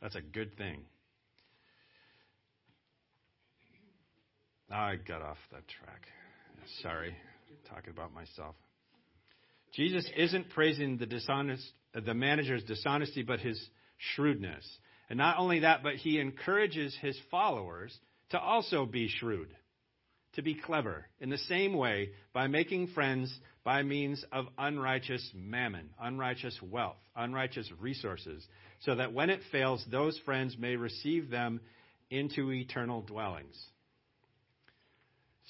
that's 0.01 0.15
a 0.15 0.21
good 0.21 0.55
thing. 0.57 0.85
I 4.73 4.95
got 4.95 5.21
off 5.21 5.37
that 5.51 5.63
track. 5.67 6.07
Sorry, 6.81 7.15
talking 7.69 7.91
about 7.91 8.13
myself. 8.13 8.55
Jesus 9.73 10.09
isn't 10.17 10.49
praising 10.49 10.97
the 10.97 11.05
dishonest, 11.05 11.63
the 11.93 12.13
manager's 12.13 12.63
dishonesty, 12.63 13.23
but 13.23 13.39
his 13.39 13.61
shrewdness. 14.15 14.67
And 15.09 15.17
not 15.17 15.37
only 15.37 15.59
that, 15.59 15.83
but 15.83 15.95
he 15.95 16.19
encourages 16.19 16.97
his 17.01 17.17
followers 17.29 17.97
to 18.31 18.39
also 18.39 18.85
be 18.85 19.07
shrewd 19.07 19.49
to 20.33 20.41
be 20.41 20.55
clever 20.55 21.05
in 21.19 21.29
the 21.29 21.37
same 21.37 21.73
way 21.73 22.09
by 22.33 22.47
making 22.47 22.87
friends 22.87 23.39
by 23.63 23.83
means 23.83 24.23
of 24.31 24.47
unrighteous 24.57 25.31
mammon, 25.33 25.89
unrighteous 26.01 26.59
wealth, 26.61 26.97
unrighteous 27.15 27.69
resources, 27.79 28.45
so 28.81 28.95
that 28.95 29.13
when 29.13 29.29
it 29.29 29.39
fails, 29.51 29.85
those 29.89 30.19
friends 30.25 30.57
may 30.57 30.75
receive 30.75 31.29
them 31.29 31.61
into 32.09 32.51
eternal 32.51 33.01
dwellings. 33.01 33.55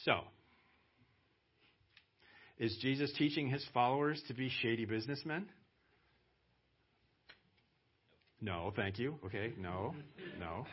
So, 0.05 0.19
is 2.59 2.77
Jesus 2.81 3.11
teaching 3.17 3.49
his 3.49 3.65
followers 3.73 4.21
to 4.27 4.33
be 4.33 4.49
shady 4.61 4.85
businessmen? 4.85 5.47
No, 8.41 8.73
thank 8.75 8.99
you. 8.99 9.15
Okay, 9.25 9.53
no, 9.57 9.95
no. 10.39 10.65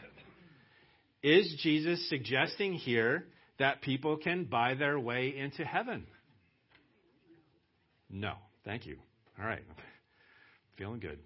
Is 1.23 1.55
Jesus 1.63 2.09
suggesting 2.09 2.73
here 2.73 3.27
that 3.59 3.83
people 3.83 4.17
can 4.17 4.45
buy 4.45 4.75
their 4.75 4.99
way 4.99 5.35
into 5.37 5.65
heaven? 5.65 6.07
No. 8.09 8.35
Thank 8.65 8.87
you. 8.87 8.99
All 9.39 9.47
right. 9.47 9.63
Feeling 10.77 11.01
good. 11.01 11.19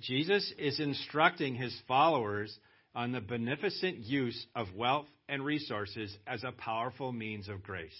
Jesus 0.00 0.52
is 0.58 0.80
instructing 0.80 1.54
his 1.54 1.76
followers 1.86 2.56
on 2.94 3.12
the 3.12 3.20
beneficent 3.20 3.98
use 3.98 4.46
of 4.54 4.66
wealth 4.74 5.06
and 5.28 5.44
resources 5.44 6.16
as 6.26 6.44
a 6.44 6.52
powerful 6.52 7.12
means 7.12 7.48
of 7.48 7.62
grace. 7.62 7.92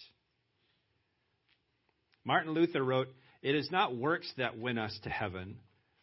Martin 2.25 2.53
Luther 2.53 2.83
wrote, 2.83 3.09
It 3.43 3.55
is 3.55 3.71
not 3.71 3.97
works 3.97 4.31
that 4.37 4.59
win 4.59 4.79
us 4.79 4.99
to 5.05 5.11
heaven, 5.11 5.57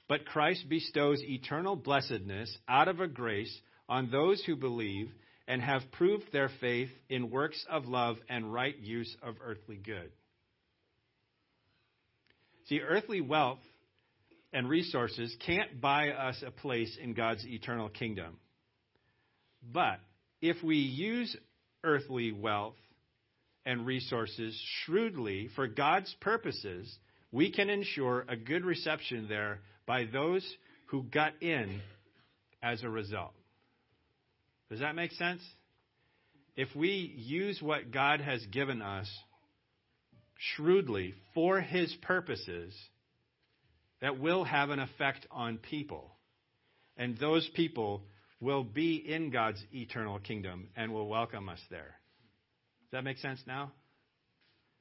but 0.08 0.26
Christ 0.26 0.68
bestows 0.70 1.22
eternal 1.24 1.76
blessedness 1.76 2.56
out 2.68 2.88
of 2.88 3.00
a 3.00 3.08
grace 3.08 3.56
on 3.90 4.12
those 4.12 4.44
who 4.46 4.56
believe 4.56 5.10
and 5.48 5.62
have 5.62 5.92
proved 5.92 6.26
their 6.32 6.50
faith 6.60 6.90
in 7.10 7.30
works 7.30 7.66
of 7.70 7.86
love 7.86 8.18
and 8.30 8.54
right 8.54 8.78
use 8.78 9.16
of 9.22 9.36
earthly 9.44 9.78
good. 9.78 10.12
See, 12.68 12.80
earthly 12.80 13.22
wealth 13.22 13.60
and 14.54 14.70
resources 14.70 15.36
can't 15.46 15.82
buy 15.82 16.10
us 16.10 16.42
a 16.46 16.52
place 16.52 16.98
in 17.02 17.14
God's 17.14 17.46
eternal 17.46 17.90
kingdom. 17.90 18.38
But 19.62 20.00
if 20.42 20.62
we 20.64 20.78
use 20.78 21.36
earthly 21.84 22.32
wealth 22.32 22.76
and 23.66 23.86
resources 23.86 24.60
shrewdly 24.84 25.50
for 25.56 25.68
God's 25.68 26.14
purposes, 26.20 26.94
we 27.32 27.52
can 27.52 27.70
ensure 27.70 28.26
a 28.28 28.36
good 28.36 28.66
reception 28.66 29.28
there 29.30 29.60
by 29.86 30.06
those 30.06 30.46
who 30.88 31.04
got 31.04 31.34
in 31.42 31.82
as 32.62 32.84
a 32.84 32.90
result. 32.90 33.34
Does 34.70 34.80
that 34.80 34.96
make 34.96 35.12
sense? 35.12 35.42
If 36.56 36.70
we 36.76 37.14
use 37.16 37.62
what 37.62 37.92
God 37.92 38.20
has 38.22 38.46
given 38.48 38.82
us 38.82 39.10
shrewdly 40.38 41.14
for 41.34 41.62
His 41.62 41.96
purposes, 42.02 42.74
that 44.02 44.20
will 44.20 44.44
have 44.44 44.70
an 44.70 44.80
effect 44.80 45.28
on 45.32 45.58
people. 45.58 46.12
And 46.98 47.18
those 47.18 47.48
people 47.56 48.04
will 48.42 48.64
be 48.64 48.96
in 48.96 49.30
God's 49.30 49.64
eternal 49.72 50.20
kingdom 50.20 50.68
and 50.76 50.92
will 50.92 51.08
welcome 51.08 51.48
us 51.48 51.62
there. 51.70 51.96
Does 52.84 52.92
that 52.92 53.04
make 53.04 53.20
sense 53.20 53.40
now? 53.48 53.72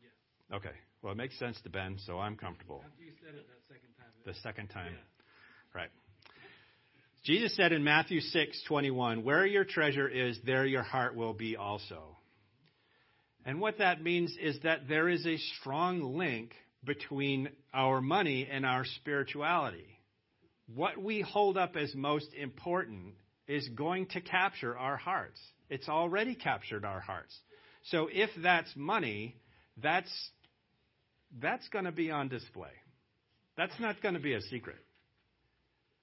Yes. 0.03 0.59
Okay. 0.59 0.75
Well, 1.03 1.13
it 1.13 1.17
makes 1.17 1.39
sense 1.39 1.61
to 1.63 1.71
Ben, 1.71 1.99
so 2.05 2.19
I'm 2.19 2.37
comfortable. 2.37 2.83
After 2.85 3.05
you 3.05 3.13
said 3.23 3.35
it 3.35 3.47
that 3.47 3.69
second 3.69 3.91
time. 3.97 4.07
The 4.25 4.35
second 4.43 4.69
time. 4.69 4.93
Yeah. 4.93 5.81
Right. 5.81 5.91
Jesus 7.23 7.55
said 7.55 7.73
in 7.73 7.85
Matthew 7.85 8.21
6:21, 8.21 9.23
"Where 9.23 9.47
your 9.47 9.65
treasure 9.65 10.09
is, 10.09 10.41
there 10.43 10.67
your 10.67 10.83
heart 10.83 11.15
will 11.15 11.35
be 11.35 11.57
also." 11.57 12.17
And 13.45 13.61
what 13.61 13.79
that 13.79 14.03
means 14.03 14.37
is 14.39 14.59
that 14.61 14.89
there 14.89 15.09
is 15.09 15.27
a 15.27 15.37
strong 15.37 16.17
link 16.17 16.55
between 16.85 17.51
our 17.73 18.01
money 18.01 18.47
and 18.47 18.65
our 18.65 18.85
spirituality. 18.85 19.99
What 20.67 20.99
we 20.99 21.21
hold 21.21 21.57
up 21.59 21.77
as 21.77 21.95
most 21.95 22.33
important 22.35 23.15
is 23.51 23.69
going 23.69 24.07
to 24.07 24.21
capture 24.21 24.77
our 24.77 24.97
hearts. 24.97 25.41
It's 25.69 25.89
already 25.89 26.35
captured 26.35 26.85
our 26.85 27.01
hearts. 27.01 27.37
So 27.85 28.09
if 28.13 28.31
that's 28.43 28.71
money, 28.77 29.37
that's 29.83 30.11
that's 31.41 31.69
going 31.69 31.85
to 31.85 31.93
be 31.93 32.11
on 32.11 32.29
display. 32.29 32.73
That's 33.57 33.79
not 33.79 34.03
going 34.03 34.15
to 34.15 34.21
be 34.21 34.35
a 34.35 34.41
secret 34.43 34.79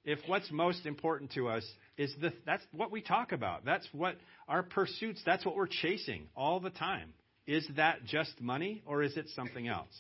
if 0.07 0.19
what's 0.25 0.49
most 0.49 0.85
important 0.85 1.33
to 1.33 1.49
us 1.49 1.69
is 1.97 2.15
the, 2.21 2.31
that's 2.45 2.63
what 2.71 2.91
we 2.91 3.01
talk 3.01 3.33
about. 3.33 3.65
That's 3.65 3.85
what 3.91 4.15
our 4.47 4.63
pursuits, 4.63 5.21
that's 5.25 5.45
what 5.45 5.55
we're 5.55 5.67
chasing 5.67 6.29
all 6.33 6.61
the 6.61 6.69
time. 6.69 7.13
Is 7.45 7.67
that 7.75 8.05
just 8.05 8.39
money 8.39 8.81
or 8.85 9.03
is 9.03 9.17
it 9.17 9.27
something 9.35 9.67
else? 9.67 9.91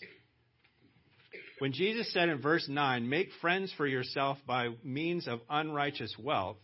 When 1.59 1.73
Jesus 1.73 2.11
said 2.13 2.29
in 2.29 2.41
verse 2.41 2.67
9, 2.69 3.09
make 3.09 3.29
friends 3.41 3.73
for 3.75 3.85
yourself 3.85 4.37
by 4.47 4.69
means 4.81 5.27
of 5.27 5.41
unrighteous 5.49 6.15
wealth, 6.17 6.57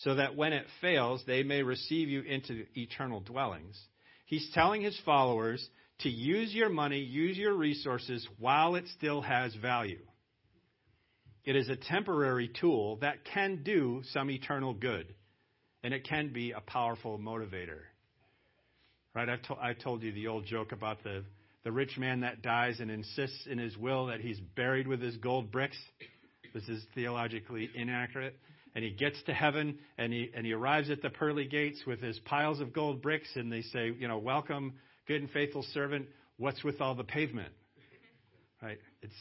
so 0.00 0.14
that 0.14 0.36
when 0.36 0.52
it 0.52 0.66
fails, 0.80 1.22
they 1.26 1.42
may 1.42 1.62
receive 1.62 2.08
you 2.08 2.22
into 2.22 2.64
eternal 2.74 3.20
dwellings, 3.20 3.78
he's 4.24 4.50
telling 4.54 4.80
his 4.82 4.98
followers 5.04 5.66
to 6.00 6.08
use 6.08 6.54
your 6.54 6.70
money, 6.70 7.00
use 7.00 7.36
your 7.36 7.54
resources 7.54 8.26
while 8.38 8.74
it 8.76 8.84
still 8.96 9.20
has 9.20 9.54
value. 9.56 10.00
It 11.44 11.54
is 11.54 11.68
a 11.68 11.76
temporary 11.76 12.50
tool 12.60 12.96
that 12.96 13.24
can 13.24 13.62
do 13.62 14.02
some 14.12 14.30
eternal 14.30 14.72
good, 14.72 15.14
and 15.82 15.92
it 15.92 16.06
can 16.08 16.32
be 16.32 16.52
a 16.52 16.60
powerful 16.60 17.18
motivator. 17.18 17.80
Right? 19.14 19.28
I've 19.28 19.42
to- 19.42 19.58
I 19.60 19.74
told 19.74 20.02
you 20.02 20.12
the 20.12 20.28
old 20.28 20.46
joke 20.46 20.72
about 20.72 21.02
the, 21.02 21.24
the 21.64 21.72
rich 21.72 21.98
man 21.98 22.20
that 22.20 22.40
dies 22.40 22.80
and 22.80 22.90
insists 22.90 23.46
in 23.46 23.58
his 23.58 23.76
will 23.76 24.06
that 24.06 24.20
he's 24.20 24.40
buried 24.40 24.86
with 24.86 25.02
his 25.02 25.16
gold 25.18 25.50
bricks. 25.50 25.76
This 26.54 26.68
is 26.68 26.84
theologically 26.94 27.70
inaccurate. 27.74 28.36
And 28.74 28.84
he 28.84 28.90
gets 28.90 29.20
to 29.24 29.34
heaven 29.34 29.78
and 29.98 30.12
he, 30.12 30.30
and 30.34 30.46
he 30.46 30.52
arrives 30.52 30.90
at 30.90 31.02
the 31.02 31.10
pearly 31.10 31.44
gates 31.44 31.80
with 31.86 32.00
his 32.00 32.18
piles 32.20 32.60
of 32.60 32.72
gold 32.72 33.02
bricks 33.02 33.28
and 33.34 33.52
they 33.52 33.62
say, 33.62 33.92
you 33.98 34.06
know, 34.06 34.18
welcome, 34.18 34.74
good 35.08 35.20
and 35.20 35.30
faithful 35.30 35.64
servant. 35.74 36.06
What's 36.36 36.62
with 36.62 36.80
all 36.80 36.94
the 36.94 37.04
pavement? 37.04 37.52
Right? 38.62 38.78
It's, 39.02 39.14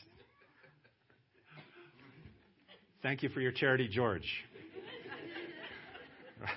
thank 3.02 3.24
you 3.24 3.30
for 3.30 3.42
your 3.42 3.52
charity, 3.52 3.88
George. 3.88 4.28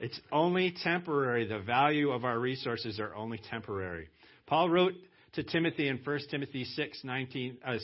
It's 0.00 0.20
only 0.32 0.74
temporary. 0.82 1.46
The 1.46 1.60
value 1.60 2.10
of 2.10 2.24
our 2.24 2.38
resources 2.38 3.00
are 3.00 3.14
only 3.14 3.40
temporary. 3.50 4.08
Paul 4.46 4.68
wrote 4.68 4.92
to 5.34 5.42
Timothy 5.42 5.88
in 5.88 5.98
1 6.04 6.20
Timothy 6.30 6.64
6, 6.64 7.04
19, 7.04 7.58
uh, 7.64 7.78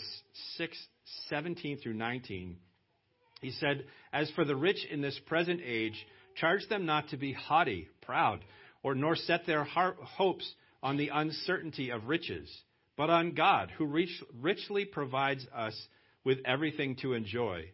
6 0.59 0.77
17 1.29 1.79
through 1.79 1.95
19. 1.95 2.57
He 3.41 3.51
said, 3.53 3.87
As 4.13 4.31
for 4.33 4.45
the 4.45 4.57
rich 4.57 4.85
in 4.91 5.01
this 5.01 5.19
present 5.27 5.61
age, 5.65 6.07
charge 6.37 6.67
them 6.69 6.87
not 6.87 7.09
to 7.09 7.17
be 7.17 7.33
haughty, 7.33 7.89
proud, 8.03 8.45
or 8.83 8.95
nor 8.95 9.17
set 9.17 9.47
their 9.47 9.65
heart, 9.65 9.97
hopes 10.01 10.51
on 10.83 10.97
the 10.97 11.09
uncertainty 11.09 11.91
of 11.91 12.07
riches, 12.07 12.51
but 12.97 13.11
on 13.11 13.35
God, 13.35 13.71
who 13.77 13.87
rich, 13.87 14.23
richly 14.41 14.85
provides 14.85 15.47
us 15.55 15.75
with 16.25 16.39
everything 16.45 16.97
to 16.97 17.15
enjoy. 17.15 17.71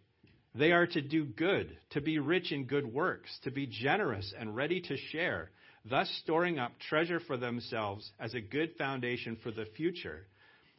They 0.54 0.72
are 0.72 0.86
to 0.86 1.02
do 1.02 1.24
good, 1.24 1.76
to 1.90 2.00
be 2.00 2.18
rich 2.18 2.50
in 2.52 2.64
good 2.64 2.86
works, 2.86 3.30
to 3.44 3.50
be 3.50 3.66
generous 3.66 4.32
and 4.38 4.56
ready 4.56 4.80
to 4.80 4.96
share, 4.96 5.50
thus 5.84 6.08
storing 6.22 6.58
up 6.58 6.72
treasure 6.88 7.20
for 7.20 7.36
themselves 7.36 8.10
as 8.18 8.34
a 8.34 8.40
good 8.40 8.70
foundation 8.78 9.36
for 9.42 9.50
the 9.50 9.66
future, 9.76 10.26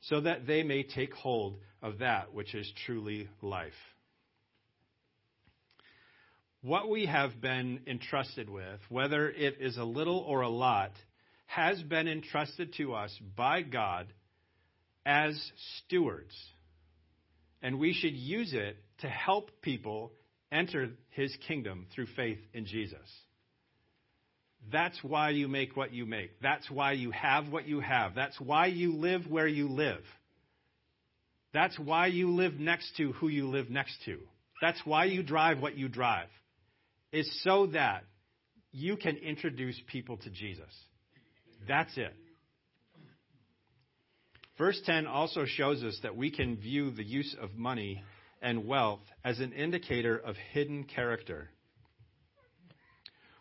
so 0.01 0.21
that 0.21 0.47
they 0.47 0.63
may 0.63 0.83
take 0.83 1.13
hold 1.13 1.57
of 1.81 1.99
that 1.99 2.33
which 2.33 2.55
is 2.55 2.71
truly 2.85 3.29
life. 3.41 3.73
What 6.67 6.89
we 6.89 7.05
have 7.05 7.39
been 7.39 7.79
entrusted 7.87 8.49
with, 8.49 8.81
whether 8.89 9.29
it 9.29 9.55
is 9.61 9.77
a 9.77 9.85
little 9.85 10.19
or 10.19 10.41
a 10.41 10.49
lot, 10.49 10.91
has 11.45 11.81
been 11.81 12.09
entrusted 12.09 12.73
to 12.73 12.93
us 12.93 13.17
by 13.37 13.61
God 13.61 14.07
as 15.05 15.33
stewards. 15.77 16.35
And 17.61 17.79
we 17.79 17.93
should 17.93 18.15
use 18.15 18.51
it 18.51 18.75
to 18.97 19.07
help 19.07 19.61
people 19.61 20.11
enter 20.51 20.89
his 21.11 21.33
kingdom 21.47 21.85
through 21.95 22.07
faith 22.17 22.39
in 22.53 22.65
Jesus. 22.65 22.99
That's 24.69 25.01
why 25.01 25.29
you 25.29 25.47
make 25.47 25.77
what 25.77 25.93
you 25.93 26.05
make. 26.05 26.41
That's 26.41 26.69
why 26.69 26.91
you 26.91 27.11
have 27.11 27.47
what 27.47 27.65
you 27.65 27.79
have. 27.79 28.13
That's 28.13 28.41
why 28.41 28.65
you 28.65 28.91
live 28.91 29.25
where 29.29 29.47
you 29.47 29.69
live. 29.69 30.03
That's 31.53 31.79
why 31.79 32.07
you 32.07 32.31
live 32.31 32.59
next 32.59 32.97
to 32.97 33.13
who 33.13 33.29
you 33.29 33.47
live 33.47 33.69
next 33.69 34.03
to. 34.03 34.17
That's 34.61 34.81
why 34.83 35.05
you 35.05 35.23
drive 35.23 35.61
what 35.61 35.77
you 35.77 35.87
drive. 35.87 36.27
Is 37.17 37.41
so 37.43 37.65
that 37.73 38.03
you 38.71 38.95
can 38.95 39.17
introduce 39.17 39.81
people 39.87 40.17
to 40.17 40.29
Jesus. 40.29 40.71
That's 41.67 41.97
it. 41.97 42.13
Verse 44.55 44.79
10 44.85 45.07
also 45.07 45.45
shows 45.45 45.81
us 45.81 45.97
that 46.03 46.15
we 46.15 46.29
can 46.29 46.57
view 46.57 46.91
the 46.91 47.03
use 47.03 47.35
of 47.41 47.55
money 47.55 48.03
and 48.39 48.67
wealth 48.67 48.99
as 49.25 49.39
an 49.39 49.51
indicator 49.53 50.15
of 50.15 50.35
hidden 50.53 50.83
character. 50.83 51.49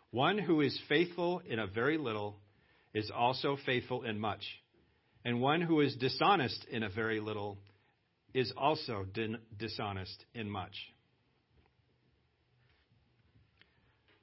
One 0.09 0.39
who 0.39 0.61
is 0.61 0.79
faithful 0.89 1.43
in 1.47 1.59
a 1.59 1.67
very 1.67 1.99
little 1.99 2.39
is 2.95 3.11
also 3.15 3.59
faithful 3.63 4.01
in 4.05 4.19
much. 4.19 4.41
And 5.23 5.39
one 5.39 5.61
who 5.61 5.81
is 5.81 5.95
dishonest 5.97 6.65
in 6.71 6.81
a 6.81 6.89
very 6.89 7.19
little 7.19 7.59
is 8.33 8.51
also 8.57 9.05
dishonest 9.55 10.25
in 10.33 10.49
much. 10.49 10.73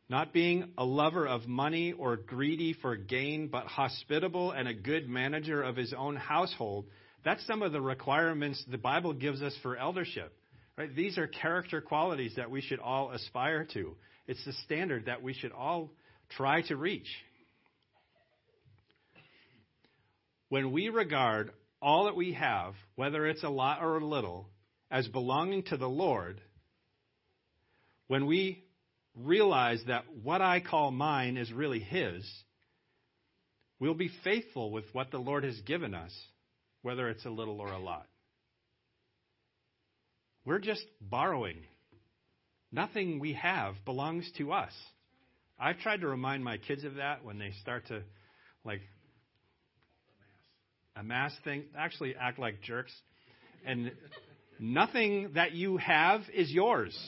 Not 0.08 0.32
being 0.32 0.72
a 0.76 0.84
lover 0.84 1.26
of 1.26 1.46
money 1.46 1.92
or 1.92 2.16
greedy 2.16 2.74
for 2.74 2.94
gain, 2.96 3.48
but 3.48 3.66
hospitable 3.66 4.50
and 4.50 4.68
a 4.68 4.74
good 4.74 5.08
manager 5.08 5.62
of 5.62 5.76
his 5.76 5.94
own 5.96 6.16
household. 6.16 6.86
That's 7.24 7.46
some 7.46 7.62
of 7.62 7.72
the 7.72 7.80
requirements 7.80 8.62
the 8.70 8.76
Bible 8.76 9.14
gives 9.14 9.40
us 9.42 9.56
for 9.62 9.76
eldership. 9.76 10.36
Right? 10.76 10.94
These 10.94 11.16
are 11.16 11.26
character 11.26 11.80
qualities 11.80 12.34
that 12.36 12.50
we 12.50 12.60
should 12.60 12.80
all 12.80 13.12
aspire 13.12 13.66
to. 13.72 13.96
It's 14.26 14.44
the 14.44 14.52
standard 14.64 15.06
that 15.06 15.22
we 15.22 15.32
should 15.32 15.52
all 15.52 15.90
try 16.30 16.62
to 16.62 16.76
reach. 16.76 17.08
When 20.50 20.72
we 20.72 20.88
regard 20.88 21.50
all 21.80 22.04
that 22.04 22.16
we 22.16 22.34
have, 22.34 22.74
whether 22.96 23.26
it's 23.26 23.42
a 23.42 23.48
lot 23.48 23.82
or 23.82 23.98
a 23.98 24.04
little, 24.04 24.48
as 24.90 25.08
belonging 25.08 25.62
to 25.64 25.76
the 25.76 25.88
Lord, 25.88 26.40
when 28.08 28.26
we 28.26 28.64
realize 29.16 29.83
that 29.87 30.05
what 30.22 30.40
I 30.40 30.61
call 30.61 30.90
mine 30.90 31.37
is 31.37 31.53
really 31.53 31.81
His, 31.81 32.29
we'll 33.79 33.94
be 33.94 34.11
faithful 34.22 34.70
with 34.70 34.85
what 34.92 35.11
the 35.11 35.18
Lord 35.18 35.44
has 35.44 35.61
given 35.62 35.94
us, 35.94 36.12
whether 36.83 37.09
it's 37.09 37.24
a 37.24 37.31
little 37.31 37.61
or 37.61 37.68
a 37.68 37.79
lot. 37.79 38.07
We're 40.44 40.59
just 40.59 40.85
borrowing. 41.00 41.59
Nothing 42.70 43.18
we 43.20 43.35
have 43.35 43.77
belongs 43.85 44.31
to 44.38 44.53
us. 44.53 44.72
I've 45.59 45.79
tried 45.79 46.00
to 46.00 46.09
remind 46.09 46.44
my 46.44 46.59
kids 46.59 46.85
of 46.85 46.96
that 46.96 47.24
when 47.24 47.38
they 47.38 47.53
start 47.62 47.87
to, 47.87 48.03
like, 48.64 48.81
amass 50.96 51.33
things, 51.44 51.64
actually 51.79 52.14
act 52.16 52.38
like 52.38 52.61
jerks. 52.62 52.92
And 53.64 53.92
nothing 54.59 55.31
that 55.35 55.53
you 55.53 55.77
have 55.77 56.22
is 56.35 56.50
yours. 56.50 56.98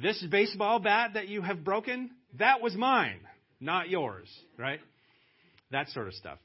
This 0.00 0.24
baseball 0.30 0.78
bat 0.78 1.12
that 1.14 1.28
you 1.28 1.42
have 1.42 1.64
broken, 1.64 2.10
that 2.38 2.60
was 2.60 2.74
mine, 2.76 3.20
not 3.60 3.88
yours, 3.88 4.28
right? 4.56 4.80
That 5.70 5.88
sort 5.88 6.06
of 6.06 6.14
stuff. 6.14 6.38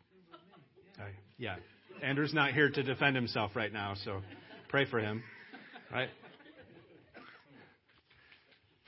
Uh, 1.00 1.04
yeah. 1.38 1.56
Andrew's 2.02 2.34
not 2.34 2.54
here 2.54 2.70
to 2.70 2.84
defend 2.84 3.16
himself 3.16 3.56
right 3.56 3.72
now, 3.72 3.94
so 4.04 4.22
Pray 4.74 4.86
for 4.86 5.00
him. 5.00 5.22
Right? 5.92 6.10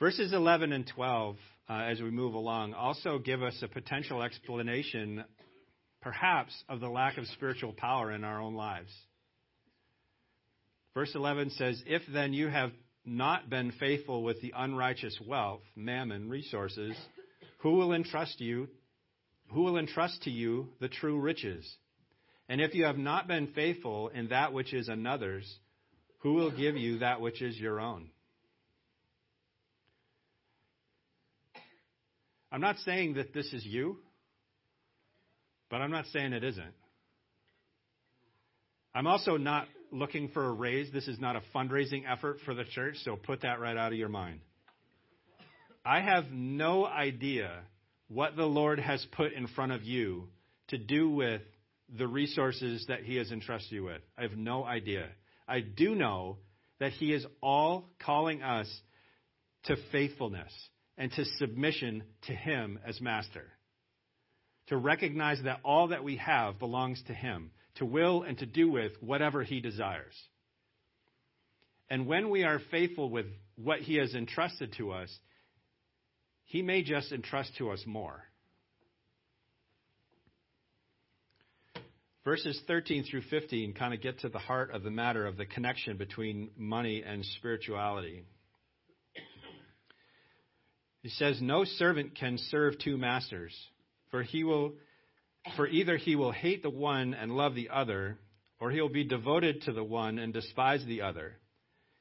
Verses 0.00 0.32
11 0.32 0.72
and 0.72 0.84
12, 0.84 1.36
uh, 1.70 1.72
as 1.72 2.00
we 2.00 2.10
move 2.10 2.34
along, 2.34 2.74
also 2.74 3.20
give 3.20 3.40
us 3.40 3.56
a 3.62 3.68
potential 3.68 4.20
explanation, 4.20 5.22
perhaps, 6.02 6.52
of 6.68 6.80
the 6.80 6.88
lack 6.88 7.18
of 7.18 7.26
spiritual 7.28 7.72
power 7.72 8.10
in 8.10 8.24
our 8.24 8.40
own 8.40 8.56
lives. 8.56 8.90
Verse 10.92 11.12
11 11.14 11.50
says, 11.50 11.80
If 11.86 12.02
then 12.12 12.32
you 12.32 12.48
have 12.48 12.72
not 13.06 13.48
been 13.48 13.72
faithful 13.72 14.22
with 14.22 14.40
the 14.42 14.52
unrighteous 14.56 15.18
wealth, 15.24 15.62
mammon, 15.76 16.28
resources, 16.28 16.96
who 17.58 17.72
will 17.72 17.92
entrust 17.92 18.40
you? 18.40 18.68
Who 19.52 19.62
will 19.62 19.78
entrust 19.78 20.24
to 20.24 20.30
you 20.30 20.68
the 20.80 20.88
true 20.88 21.20
riches? 21.20 21.72
And 22.48 22.60
if 22.60 22.74
you 22.74 22.84
have 22.84 22.98
not 22.98 23.28
been 23.28 23.48
faithful 23.48 24.08
in 24.08 24.28
that 24.28 24.52
which 24.52 24.74
is 24.74 24.88
another's, 24.88 25.50
who 26.18 26.34
will 26.34 26.50
give 26.50 26.76
you 26.76 26.98
that 26.98 27.20
which 27.20 27.40
is 27.40 27.56
your 27.56 27.80
own? 27.80 28.10
I'm 32.50 32.60
not 32.60 32.78
saying 32.78 33.14
that 33.14 33.32
this 33.34 33.52
is 33.52 33.64
you, 33.64 33.98
but 35.70 35.76
I'm 35.76 35.90
not 35.90 36.06
saying 36.06 36.32
it 36.32 36.44
isn't. 36.44 36.74
I'm 38.94 39.06
also 39.06 39.36
not 39.36 39.66
looking 39.92 40.28
for 40.28 40.44
a 40.44 40.52
raise. 40.52 40.92
This 40.92 41.08
is 41.08 41.18
not 41.20 41.36
a 41.36 41.42
fundraising 41.54 42.04
effort 42.10 42.38
for 42.44 42.54
the 42.54 42.64
church, 42.64 42.96
so 43.04 43.16
put 43.16 43.42
that 43.42 43.60
right 43.60 43.76
out 43.76 43.92
of 43.92 43.98
your 43.98 44.08
mind. 44.08 44.40
I 45.84 46.00
have 46.00 46.24
no 46.32 46.84
idea 46.84 47.60
what 48.08 48.36
the 48.36 48.46
Lord 48.46 48.78
has 48.78 49.04
put 49.12 49.32
in 49.32 49.46
front 49.48 49.72
of 49.72 49.82
you 49.82 50.28
to 50.68 50.78
do 50.78 51.10
with 51.10 51.42
the 51.96 52.06
resources 52.06 52.84
that 52.88 53.00
He 53.00 53.16
has 53.16 53.30
entrusted 53.30 53.72
you 53.72 53.84
with. 53.84 54.02
I 54.18 54.22
have 54.22 54.36
no 54.36 54.64
idea. 54.64 55.06
I 55.46 55.60
do 55.60 55.94
know 55.94 56.38
that 56.80 56.92
He 56.92 57.12
is 57.12 57.24
all 57.40 57.90
calling 58.00 58.42
us 58.42 58.68
to 59.64 59.76
faithfulness 59.92 60.52
and 60.98 61.12
to 61.12 61.24
submission 61.38 62.02
to 62.26 62.32
Him 62.32 62.78
as 62.86 63.00
Master. 63.00 63.44
To 64.68 64.76
recognize 64.76 65.42
that 65.44 65.60
all 65.64 65.88
that 65.88 66.02
we 66.02 66.16
have 66.16 66.58
belongs 66.58 67.02
to 67.06 67.14
Him, 67.14 67.50
to 67.76 67.84
will 67.84 68.22
and 68.22 68.36
to 68.38 68.46
do 68.46 68.70
with 68.70 68.92
whatever 69.00 69.42
He 69.42 69.60
desires. 69.60 70.14
And 71.88 72.06
when 72.06 72.30
we 72.30 72.42
are 72.42 72.60
faithful 72.70 73.08
with 73.08 73.26
what 73.56 73.80
He 73.80 73.96
has 73.96 74.14
entrusted 74.14 74.74
to 74.78 74.92
us, 74.92 75.16
He 76.44 76.62
may 76.62 76.82
just 76.82 77.12
entrust 77.12 77.56
to 77.58 77.70
us 77.70 77.82
more. 77.86 78.24
Verses 82.26 82.60
13 82.66 83.04
through 83.08 83.22
15 83.30 83.72
kind 83.74 83.94
of 83.94 84.02
get 84.02 84.18
to 84.20 84.28
the 84.28 84.40
heart 84.40 84.72
of 84.72 84.82
the 84.82 84.90
matter 84.90 85.26
of 85.26 85.36
the 85.36 85.46
connection 85.46 85.96
between 85.96 86.50
money 86.56 87.04
and 87.06 87.24
spirituality. 87.24 88.24
He 91.02 91.08
says, 91.10 91.40
No 91.40 91.62
servant 91.62 92.16
can 92.16 92.36
serve 92.36 92.80
two 92.80 92.96
masters, 92.96 93.56
For 94.10 94.22
he 94.22 94.44
will 94.44 94.74
for 95.54 95.68
either 95.68 95.96
he 95.96 96.16
will 96.16 96.32
hate 96.32 96.62
the 96.62 96.70
one 96.70 97.14
and 97.14 97.30
love 97.30 97.54
the 97.54 97.68
other, 97.68 98.18
or 98.58 98.70
he 98.70 98.80
will 98.80 98.88
be 98.88 99.04
devoted 99.04 99.62
to 99.62 99.72
the 99.72 99.84
one 99.84 100.18
and 100.18 100.32
despise 100.32 100.84
the 100.84 101.02
other. 101.02 101.36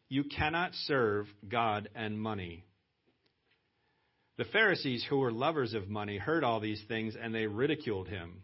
You 0.10 0.24
cannot 0.24 0.74
serve 0.86 1.28
God 1.48 1.90
and 1.94 2.20
money. 2.20 2.66
The 4.38 4.46
Pharisees, 4.46 5.06
who 5.08 5.20
were 5.20 5.32
lovers 5.32 5.74
of 5.74 5.90
money, 5.90 6.18
heard 6.18 6.44
all 6.44 6.60
these 6.60 6.84
things, 6.88 7.16
and 7.20 7.34
they 7.34 7.48
ridiculed 7.48 8.08
him. 8.08 8.42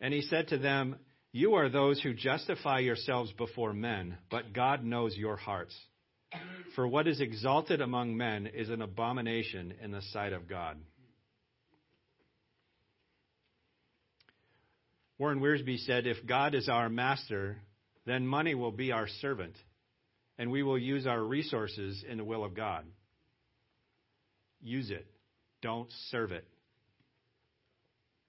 And 0.00 0.12
he 0.12 0.22
said 0.22 0.48
to 0.48 0.58
them, 0.58 0.96
You 1.32 1.54
are 1.54 1.68
those 1.68 2.00
who 2.00 2.12
justify 2.12 2.80
yourselves 2.80 3.32
before 3.32 3.72
men, 3.72 4.18
but 4.30 4.52
God 4.52 4.84
knows 4.84 5.16
your 5.16 5.36
hearts. 5.36 5.74
For 6.74 6.86
what 6.86 7.08
is 7.08 7.20
exalted 7.20 7.80
among 7.80 8.16
men 8.16 8.46
is 8.46 8.68
an 8.68 8.82
abomination 8.82 9.74
in 9.82 9.90
the 9.90 10.02
sight 10.12 10.32
of 10.32 10.48
God. 10.48 10.76
Warren 15.20 15.40
Wiersbe 15.40 15.76
said, 15.80 16.06
If 16.06 16.24
God 16.26 16.54
is 16.54 16.66
our 16.70 16.88
master, 16.88 17.58
then 18.06 18.26
money 18.26 18.54
will 18.54 18.72
be 18.72 18.90
our 18.90 19.06
servant, 19.20 19.54
and 20.38 20.50
we 20.50 20.62
will 20.62 20.78
use 20.78 21.06
our 21.06 21.22
resources 21.22 22.02
in 22.08 22.16
the 22.16 22.24
will 22.24 22.42
of 22.42 22.54
God. 22.54 22.86
Use 24.62 24.90
it, 24.90 25.06
don't 25.60 25.90
serve 26.08 26.32
it. 26.32 26.48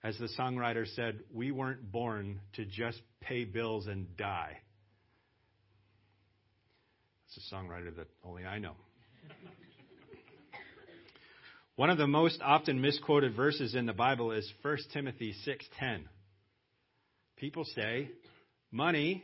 As 0.03 0.17
the 0.17 0.27
songwriter 0.37 0.85
said, 0.93 1.21
we 1.33 1.51
weren't 1.51 1.89
born 1.89 2.41
to 2.55 2.65
just 2.65 3.01
pay 3.21 3.45
bills 3.45 3.87
and 3.87 4.17
die. 4.17 4.57
It's 7.27 7.37
a 7.49 7.55
songwriter 7.55 7.95
that 7.95 8.07
only 8.25 8.43
I 8.43 8.59
know. 8.59 8.75
One 11.77 11.89
of 11.89 11.97
the 11.97 12.07
most 12.07 12.41
often 12.41 12.81
misquoted 12.81 13.33
verses 13.33 13.75
in 13.75 13.85
the 13.85 13.93
Bible 13.93 14.33
is 14.33 14.51
1 14.61 14.77
Timothy 14.91 15.33
6:10. 15.47 16.09
People 17.41 17.65
say, 17.65 18.07
"Money 18.71 19.23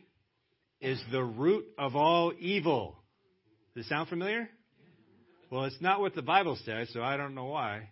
is 0.82 1.00
the 1.12 1.24
root 1.24 1.66
of 1.78 1.96
all 1.96 2.34
evil." 2.40 2.98
Does 3.76 3.86
it 3.86 3.90
sound 3.90 4.10
familiar? 4.10 4.50
Well, 5.52 5.66
it's 5.66 5.80
not 5.80 6.02
what 6.02 6.16
the 6.16 6.24
Bible 6.24 6.56
says, 6.66 6.90
so 6.92 7.04
I 7.04 7.16
don't 7.16 7.36
know 7.36 7.46
why. 7.46 7.92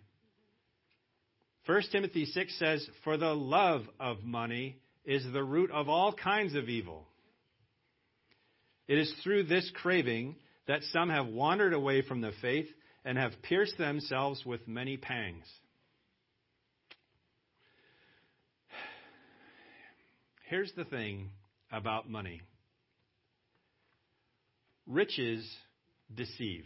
1 1.66 1.82
Timothy 1.92 2.24
6 2.24 2.58
says, 2.58 2.90
For 3.04 3.16
the 3.16 3.34
love 3.34 3.88
of 4.00 4.24
money 4.24 4.80
is 5.04 5.24
the 5.32 5.44
root 5.44 5.70
of 5.70 5.88
all 5.88 6.12
kinds 6.12 6.56
of 6.56 6.68
evil. 6.68 7.06
It 8.88 8.98
is 8.98 9.12
through 9.22 9.44
this 9.44 9.70
craving 9.76 10.34
that 10.66 10.82
some 10.92 11.08
have 11.08 11.28
wandered 11.28 11.72
away 11.72 12.02
from 12.02 12.20
the 12.20 12.32
faith 12.42 12.68
and 13.04 13.16
have 13.16 13.42
pierced 13.42 13.78
themselves 13.78 14.44
with 14.44 14.66
many 14.66 14.96
pangs. 14.96 15.46
Here's 20.48 20.72
the 20.76 20.84
thing 20.84 21.30
about 21.72 22.08
money 22.08 22.40
riches 24.86 25.44
deceive. 26.14 26.64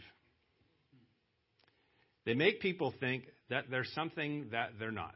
They 2.25 2.35
make 2.35 2.61
people 2.61 2.93
think 2.99 3.23
that 3.49 3.65
they're 3.71 3.83
something 3.83 4.49
that 4.51 4.73
they're 4.79 4.91
not. 4.91 5.15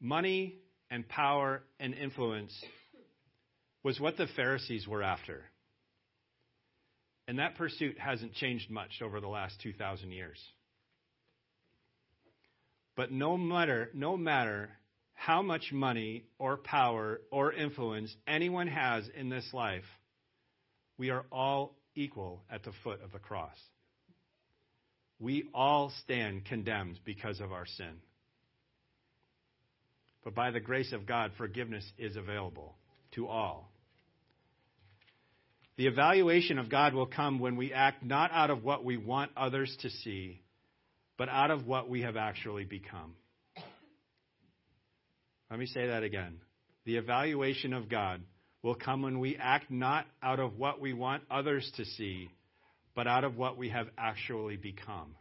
Money 0.00 0.56
and 0.90 1.08
power 1.08 1.62
and 1.78 1.94
influence 1.94 2.52
was 3.84 4.00
what 4.00 4.16
the 4.16 4.26
Pharisees 4.34 4.88
were 4.88 5.04
after. 5.04 5.42
And 7.28 7.38
that 7.38 7.56
pursuit 7.56 7.96
hasn't 7.96 8.34
changed 8.34 8.70
much 8.70 9.00
over 9.00 9.20
the 9.20 9.28
last 9.28 9.60
2,000 9.62 10.10
years. 10.10 10.38
But 12.96 13.12
no 13.12 13.36
matter, 13.36 13.90
no 13.94 14.16
matter 14.16 14.70
how 15.14 15.42
much 15.42 15.72
money 15.72 16.24
or 16.38 16.56
power 16.56 17.20
or 17.30 17.52
influence 17.52 18.14
anyone 18.26 18.66
has 18.66 19.08
in 19.16 19.28
this 19.28 19.48
life, 19.52 19.84
we 20.98 21.10
are 21.10 21.24
all 21.32 21.74
equal 21.94 22.42
at 22.50 22.62
the 22.64 22.72
foot 22.82 23.02
of 23.02 23.12
the 23.12 23.18
cross. 23.18 23.56
We 25.18 25.48
all 25.54 25.92
stand 26.02 26.44
condemned 26.44 26.98
because 27.04 27.40
of 27.40 27.52
our 27.52 27.66
sin. 27.66 28.00
But 30.24 30.34
by 30.34 30.50
the 30.50 30.60
grace 30.60 30.92
of 30.92 31.06
God, 31.06 31.32
forgiveness 31.36 31.84
is 31.98 32.16
available 32.16 32.74
to 33.12 33.28
all. 33.28 33.70
The 35.76 35.86
evaluation 35.86 36.58
of 36.58 36.70
God 36.70 36.94
will 36.94 37.06
come 37.06 37.38
when 37.40 37.56
we 37.56 37.72
act 37.72 38.04
not 38.04 38.30
out 38.32 38.50
of 38.50 38.64
what 38.64 38.84
we 38.84 38.96
want 38.96 39.32
others 39.36 39.76
to 39.82 39.90
see, 39.90 40.40
but 41.16 41.28
out 41.28 41.50
of 41.50 41.66
what 41.66 41.88
we 41.88 42.02
have 42.02 42.16
actually 42.16 42.64
become. 42.64 43.14
Let 45.54 45.60
me 45.60 45.66
say 45.66 45.86
that 45.86 46.02
again. 46.02 46.40
The 46.84 46.96
evaluation 46.96 47.74
of 47.74 47.88
God 47.88 48.22
will 48.64 48.74
come 48.74 49.02
when 49.02 49.20
we 49.20 49.36
act 49.36 49.70
not 49.70 50.04
out 50.20 50.40
of 50.40 50.58
what 50.58 50.80
we 50.80 50.92
want 50.92 51.22
others 51.30 51.70
to 51.76 51.84
see, 51.84 52.28
but 52.96 53.06
out 53.06 53.22
of 53.22 53.36
what 53.36 53.56
we 53.56 53.68
have 53.68 53.86
actually 53.96 54.56
become. 54.56 55.14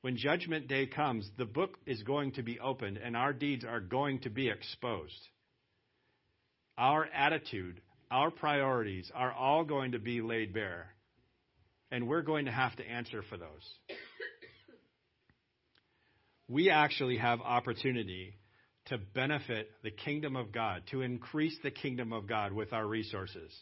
When 0.00 0.16
Judgment 0.16 0.66
Day 0.66 0.88
comes, 0.88 1.30
the 1.38 1.44
book 1.44 1.78
is 1.86 2.02
going 2.02 2.32
to 2.32 2.42
be 2.42 2.58
opened 2.58 2.96
and 2.96 3.16
our 3.16 3.32
deeds 3.32 3.64
are 3.64 3.78
going 3.78 4.22
to 4.22 4.28
be 4.28 4.48
exposed. 4.48 5.28
Our 6.76 7.06
attitude, 7.14 7.80
our 8.10 8.32
priorities 8.32 9.08
are 9.14 9.30
all 9.30 9.62
going 9.62 9.92
to 9.92 10.00
be 10.00 10.20
laid 10.20 10.52
bare, 10.52 10.88
and 11.92 12.08
we're 12.08 12.22
going 12.22 12.46
to 12.46 12.50
have 12.50 12.74
to 12.74 12.84
answer 12.84 13.22
for 13.30 13.36
those. 13.36 13.72
We 16.48 16.70
actually 16.70 17.18
have 17.18 17.40
opportunity 17.40 18.34
to 18.90 18.98
benefit 18.98 19.70
the 19.82 19.90
kingdom 19.90 20.36
of 20.36 20.52
God, 20.52 20.82
to 20.90 21.00
increase 21.00 21.56
the 21.62 21.70
kingdom 21.70 22.12
of 22.12 22.26
God 22.26 22.52
with 22.52 22.72
our 22.72 22.86
resources. 22.86 23.56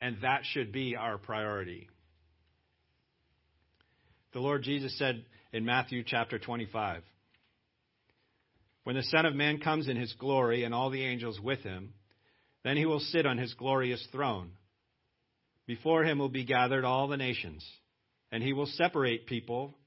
And 0.00 0.18
that 0.22 0.42
should 0.44 0.72
be 0.72 0.96
our 0.96 1.16
priority. 1.16 1.88
The 4.32 4.40
Lord 4.40 4.64
Jesus 4.64 4.98
said 4.98 5.24
in 5.52 5.64
Matthew 5.64 6.02
chapter 6.04 6.40
25 6.40 7.02
When 8.82 8.96
the 8.96 9.04
Son 9.04 9.26
of 9.26 9.34
Man 9.34 9.60
comes 9.60 9.88
in 9.88 9.96
his 9.96 10.12
glory 10.14 10.64
and 10.64 10.74
all 10.74 10.90
the 10.90 11.04
angels 11.04 11.40
with 11.40 11.60
him, 11.60 11.94
then 12.64 12.76
he 12.76 12.84
will 12.84 13.00
sit 13.00 13.26
on 13.26 13.38
his 13.38 13.54
glorious 13.54 14.04
throne. 14.10 14.50
Before 15.68 16.02
him 16.02 16.18
will 16.18 16.28
be 16.28 16.44
gathered 16.44 16.84
all 16.84 17.06
the 17.06 17.16
nations, 17.16 17.64
and 18.32 18.42
he 18.42 18.52
will 18.52 18.66
separate 18.66 19.28
people 19.28 19.78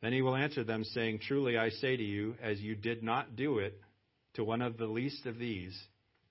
Then 0.00 0.12
he 0.12 0.22
will 0.22 0.36
answer 0.36 0.62
them, 0.62 0.84
saying, 0.84 1.20
Truly 1.20 1.58
I 1.58 1.70
say 1.70 1.96
to 1.96 2.02
you, 2.02 2.36
as 2.40 2.60
you 2.60 2.74
did 2.76 3.02
not 3.02 3.34
do 3.34 3.58
it 3.58 3.80
to 4.34 4.44
one 4.44 4.62
of 4.62 4.78
the 4.78 4.86
least 4.86 5.26
of 5.26 5.38
these, 5.38 5.76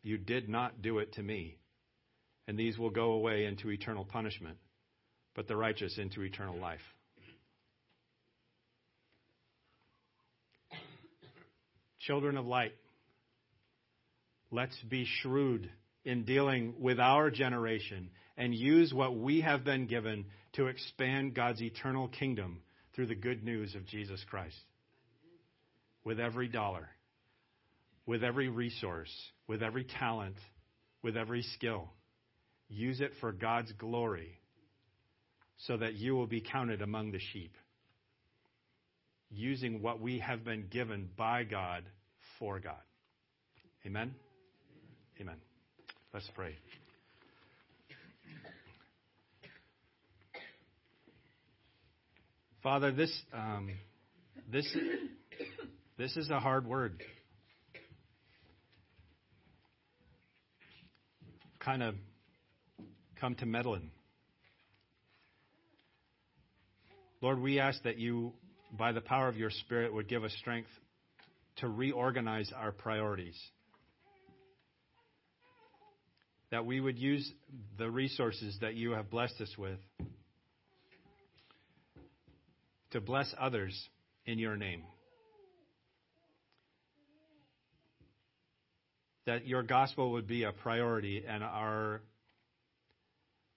you 0.03 0.17
did 0.17 0.47
not 0.47 0.81
do 0.81 0.99
it 0.99 1.13
to 1.13 1.23
me. 1.23 1.57
And 2.47 2.57
these 2.57 2.77
will 2.77 2.89
go 2.89 3.11
away 3.11 3.45
into 3.45 3.69
eternal 3.69 4.05
punishment, 4.05 4.57
but 5.35 5.49
the 5.49 5.57
righteous 5.57 5.97
into 5.97 6.21
eternal 6.21 6.57
life. 6.57 6.79
Children 11.99 12.37
of 12.37 12.45
light, 12.45 12.71
let's 14.49 14.79
be 14.87 15.05
shrewd 15.21 15.69
in 16.05 16.23
dealing 16.23 16.75
with 16.79 17.01
our 17.01 17.29
generation 17.29 18.11
and 18.37 18.55
use 18.55 18.93
what 18.93 19.17
we 19.17 19.41
have 19.41 19.65
been 19.65 19.87
given 19.87 20.23
to 20.53 20.67
expand 20.67 21.33
God's 21.33 21.61
eternal 21.61 22.07
kingdom 22.07 22.61
through 22.97 23.05
the 23.05 23.15
good 23.15 23.43
news 23.43 23.75
of 23.75 23.85
Jesus 23.85 24.19
Christ. 24.27 24.57
With 26.03 26.19
every 26.19 26.47
dollar, 26.47 26.89
with 28.07 28.23
every 28.23 28.49
resource, 28.49 29.11
with 29.47 29.61
every 29.61 29.83
talent, 29.99 30.37
with 31.03 31.15
every 31.15 31.43
skill. 31.43 31.89
Use 32.69 32.99
it 32.99 33.11
for 33.21 33.31
God's 33.31 33.71
glory 33.73 34.39
so 35.67 35.77
that 35.77 35.93
you 35.93 36.15
will 36.15 36.25
be 36.25 36.41
counted 36.41 36.81
among 36.81 37.11
the 37.11 37.19
sheep. 37.33 37.53
Using 39.29 39.83
what 39.83 40.01
we 40.01 40.17
have 40.17 40.43
been 40.43 40.65
given 40.67 41.07
by 41.15 41.43
God 41.43 41.83
for 42.39 42.59
God. 42.59 42.75
Amen? 43.85 44.15
Amen. 45.21 45.37
Let's 46.13 46.29
pray. 46.33 46.55
Father, 52.67 52.91
this 52.91 53.21
um, 53.31 53.69
this 54.51 54.67
this 55.97 56.17
is 56.17 56.29
a 56.29 56.37
hard 56.41 56.67
word. 56.67 57.01
Kind 61.59 61.81
of 61.81 61.95
come 63.21 63.35
to 63.35 63.45
meddling. 63.45 63.89
Lord, 67.21 67.39
we 67.39 67.61
ask 67.61 67.81
that 67.83 67.99
you, 67.99 68.33
by 68.77 68.91
the 68.91 68.99
power 68.99 69.29
of 69.29 69.37
your 69.37 69.49
Spirit, 69.49 69.93
would 69.93 70.09
give 70.09 70.25
us 70.25 70.35
strength 70.37 70.69
to 71.59 71.69
reorganize 71.69 72.51
our 72.53 72.73
priorities. 72.73 73.39
That 76.51 76.65
we 76.65 76.81
would 76.81 76.99
use 76.99 77.31
the 77.77 77.89
resources 77.89 78.57
that 78.59 78.73
you 78.73 78.91
have 78.91 79.09
blessed 79.09 79.39
us 79.39 79.57
with 79.57 79.79
to 82.91 83.01
bless 83.01 83.33
others 83.39 83.89
in 84.25 84.39
your 84.39 84.55
name. 84.55 84.83
That 89.25 89.45
your 89.45 89.63
gospel 89.63 90.11
would 90.13 90.27
be 90.27 90.43
a 90.43 90.51
priority 90.51 91.23
and 91.27 91.43
our, 91.43 92.01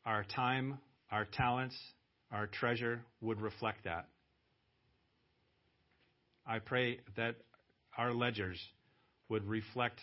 our 0.05 0.25
time, 0.25 0.79
our 1.13 1.25
talents, 1.25 1.77
our 2.33 2.47
treasure 2.47 3.03
would 3.21 3.41
reflect 3.41 3.85
that. 3.85 4.07
I 6.47 6.59
pray 6.59 6.99
that 7.17 7.37
our 7.97 8.13
ledgers 8.13 8.61
would 9.29 9.47
reflect 9.47 10.01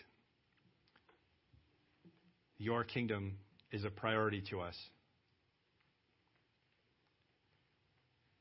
your 2.57 2.83
kingdom 2.83 3.37
is 3.71 3.83
a 3.83 3.89
priority 3.89 4.41
to 4.49 4.61
us. 4.61 4.75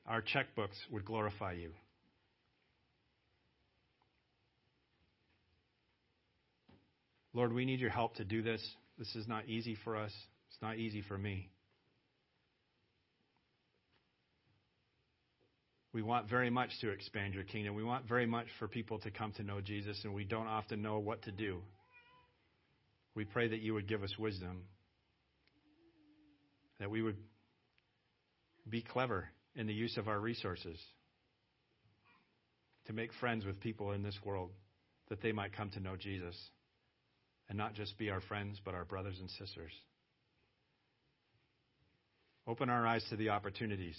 Our 0.08 0.22
checkbooks 0.22 0.76
would 0.90 1.04
glorify 1.04 1.52
you. 1.52 1.70
Lord, 7.34 7.52
we 7.52 7.64
need 7.64 7.80
your 7.80 7.90
help 7.90 8.14
to 8.16 8.24
do 8.24 8.40
this. 8.42 8.66
This 8.98 9.14
is 9.14 9.28
not 9.28 9.46
easy 9.46 9.76
for 9.84 9.96
us. 9.96 10.12
It's 10.50 10.62
not 10.62 10.78
easy 10.78 11.02
for 11.02 11.18
me. 11.18 11.50
We 15.92 16.02
want 16.02 16.30
very 16.30 16.50
much 16.50 16.70
to 16.80 16.90
expand 16.90 17.34
your 17.34 17.44
kingdom. 17.44 17.74
We 17.74 17.84
want 17.84 18.06
very 18.08 18.26
much 18.26 18.46
for 18.58 18.68
people 18.68 18.98
to 19.00 19.10
come 19.10 19.32
to 19.32 19.42
know 19.42 19.60
Jesus, 19.60 19.98
and 20.04 20.14
we 20.14 20.24
don't 20.24 20.46
often 20.46 20.82
know 20.82 20.98
what 20.98 21.22
to 21.22 21.32
do. 21.32 21.58
We 23.14 23.24
pray 23.24 23.48
that 23.48 23.60
you 23.60 23.74
would 23.74 23.88
give 23.88 24.02
us 24.02 24.14
wisdom, 24.18 24.64
that 26.80 26.90
we 26.90 27.02
would 27.02 27.16
be 28.68 28.82
clever 28.82 29.28
in 29.56 29.66
the 29.66 29.72
use 29.72 29.96
of 29.96 30.06
our 30.08 30.20
resources 30.20 30.78
to 32.86 32.92
make 32.92 33.10
friends 33.14 33.44
with 33.44 33.60
people 33.60 33.92
in 33.92 34.02
this 34.02 34.18
world 34.24 34.50
that 35.08 35.22
they 35.22 35.32
might 35.32 35.56
come 35.56 35.70
to 35.70 35.80
know 35.80 35.96
Jesus 35.96 36.36
and 37.48 37.56
not 37.56 37.74
just 37.74 37.96
be 37.98 38.10
our 38.10 38.20
friends, 38.20 38.60
but 38.64 38.74
our 38.74 38.84
brothers 38.84 39.16
and 39.18 39.30
sisters. 39.30 39.72
Open 42.46 42.70
our 42.70 42.86
eyes 42.86 43.04
to 43.10 43.16
the 43.16 43.30
opportunities. 43.30 43.96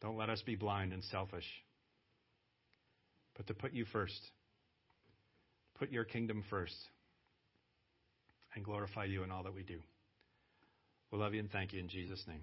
Don't 0.00 0.16
let 0.16 0.30
us 0.30 0.42
be 0.42 0.54
blind 0.54 0.92
and 0.92 1.02
selfish, 1.04 1.44
but 3.36 3.46
to 3.48 3.54
put 3.54 3.72
you 3.72 3.84
first. 3.92 4.20
Put 5.78 5.90
your 5.90 6.04
kingdom 6.04 6.44
first 6.48 6.76
and 8.54 8.64
glorify 8.64 9.04
you 9.04 9.22
in 9.22 9.30
all 9.30 9.42
that 9.42 9.54
we 9.54 9.62
do. 9.62 9.80
We 11.10 11.18
love 11.18 11.34
you 11.34 11.40
and 11.40 11.50
thank 11.50 11.72
you 11.72 11.80
in 11.80 11.88
Jesus' 11.88 12.22
name. 12.26 12.42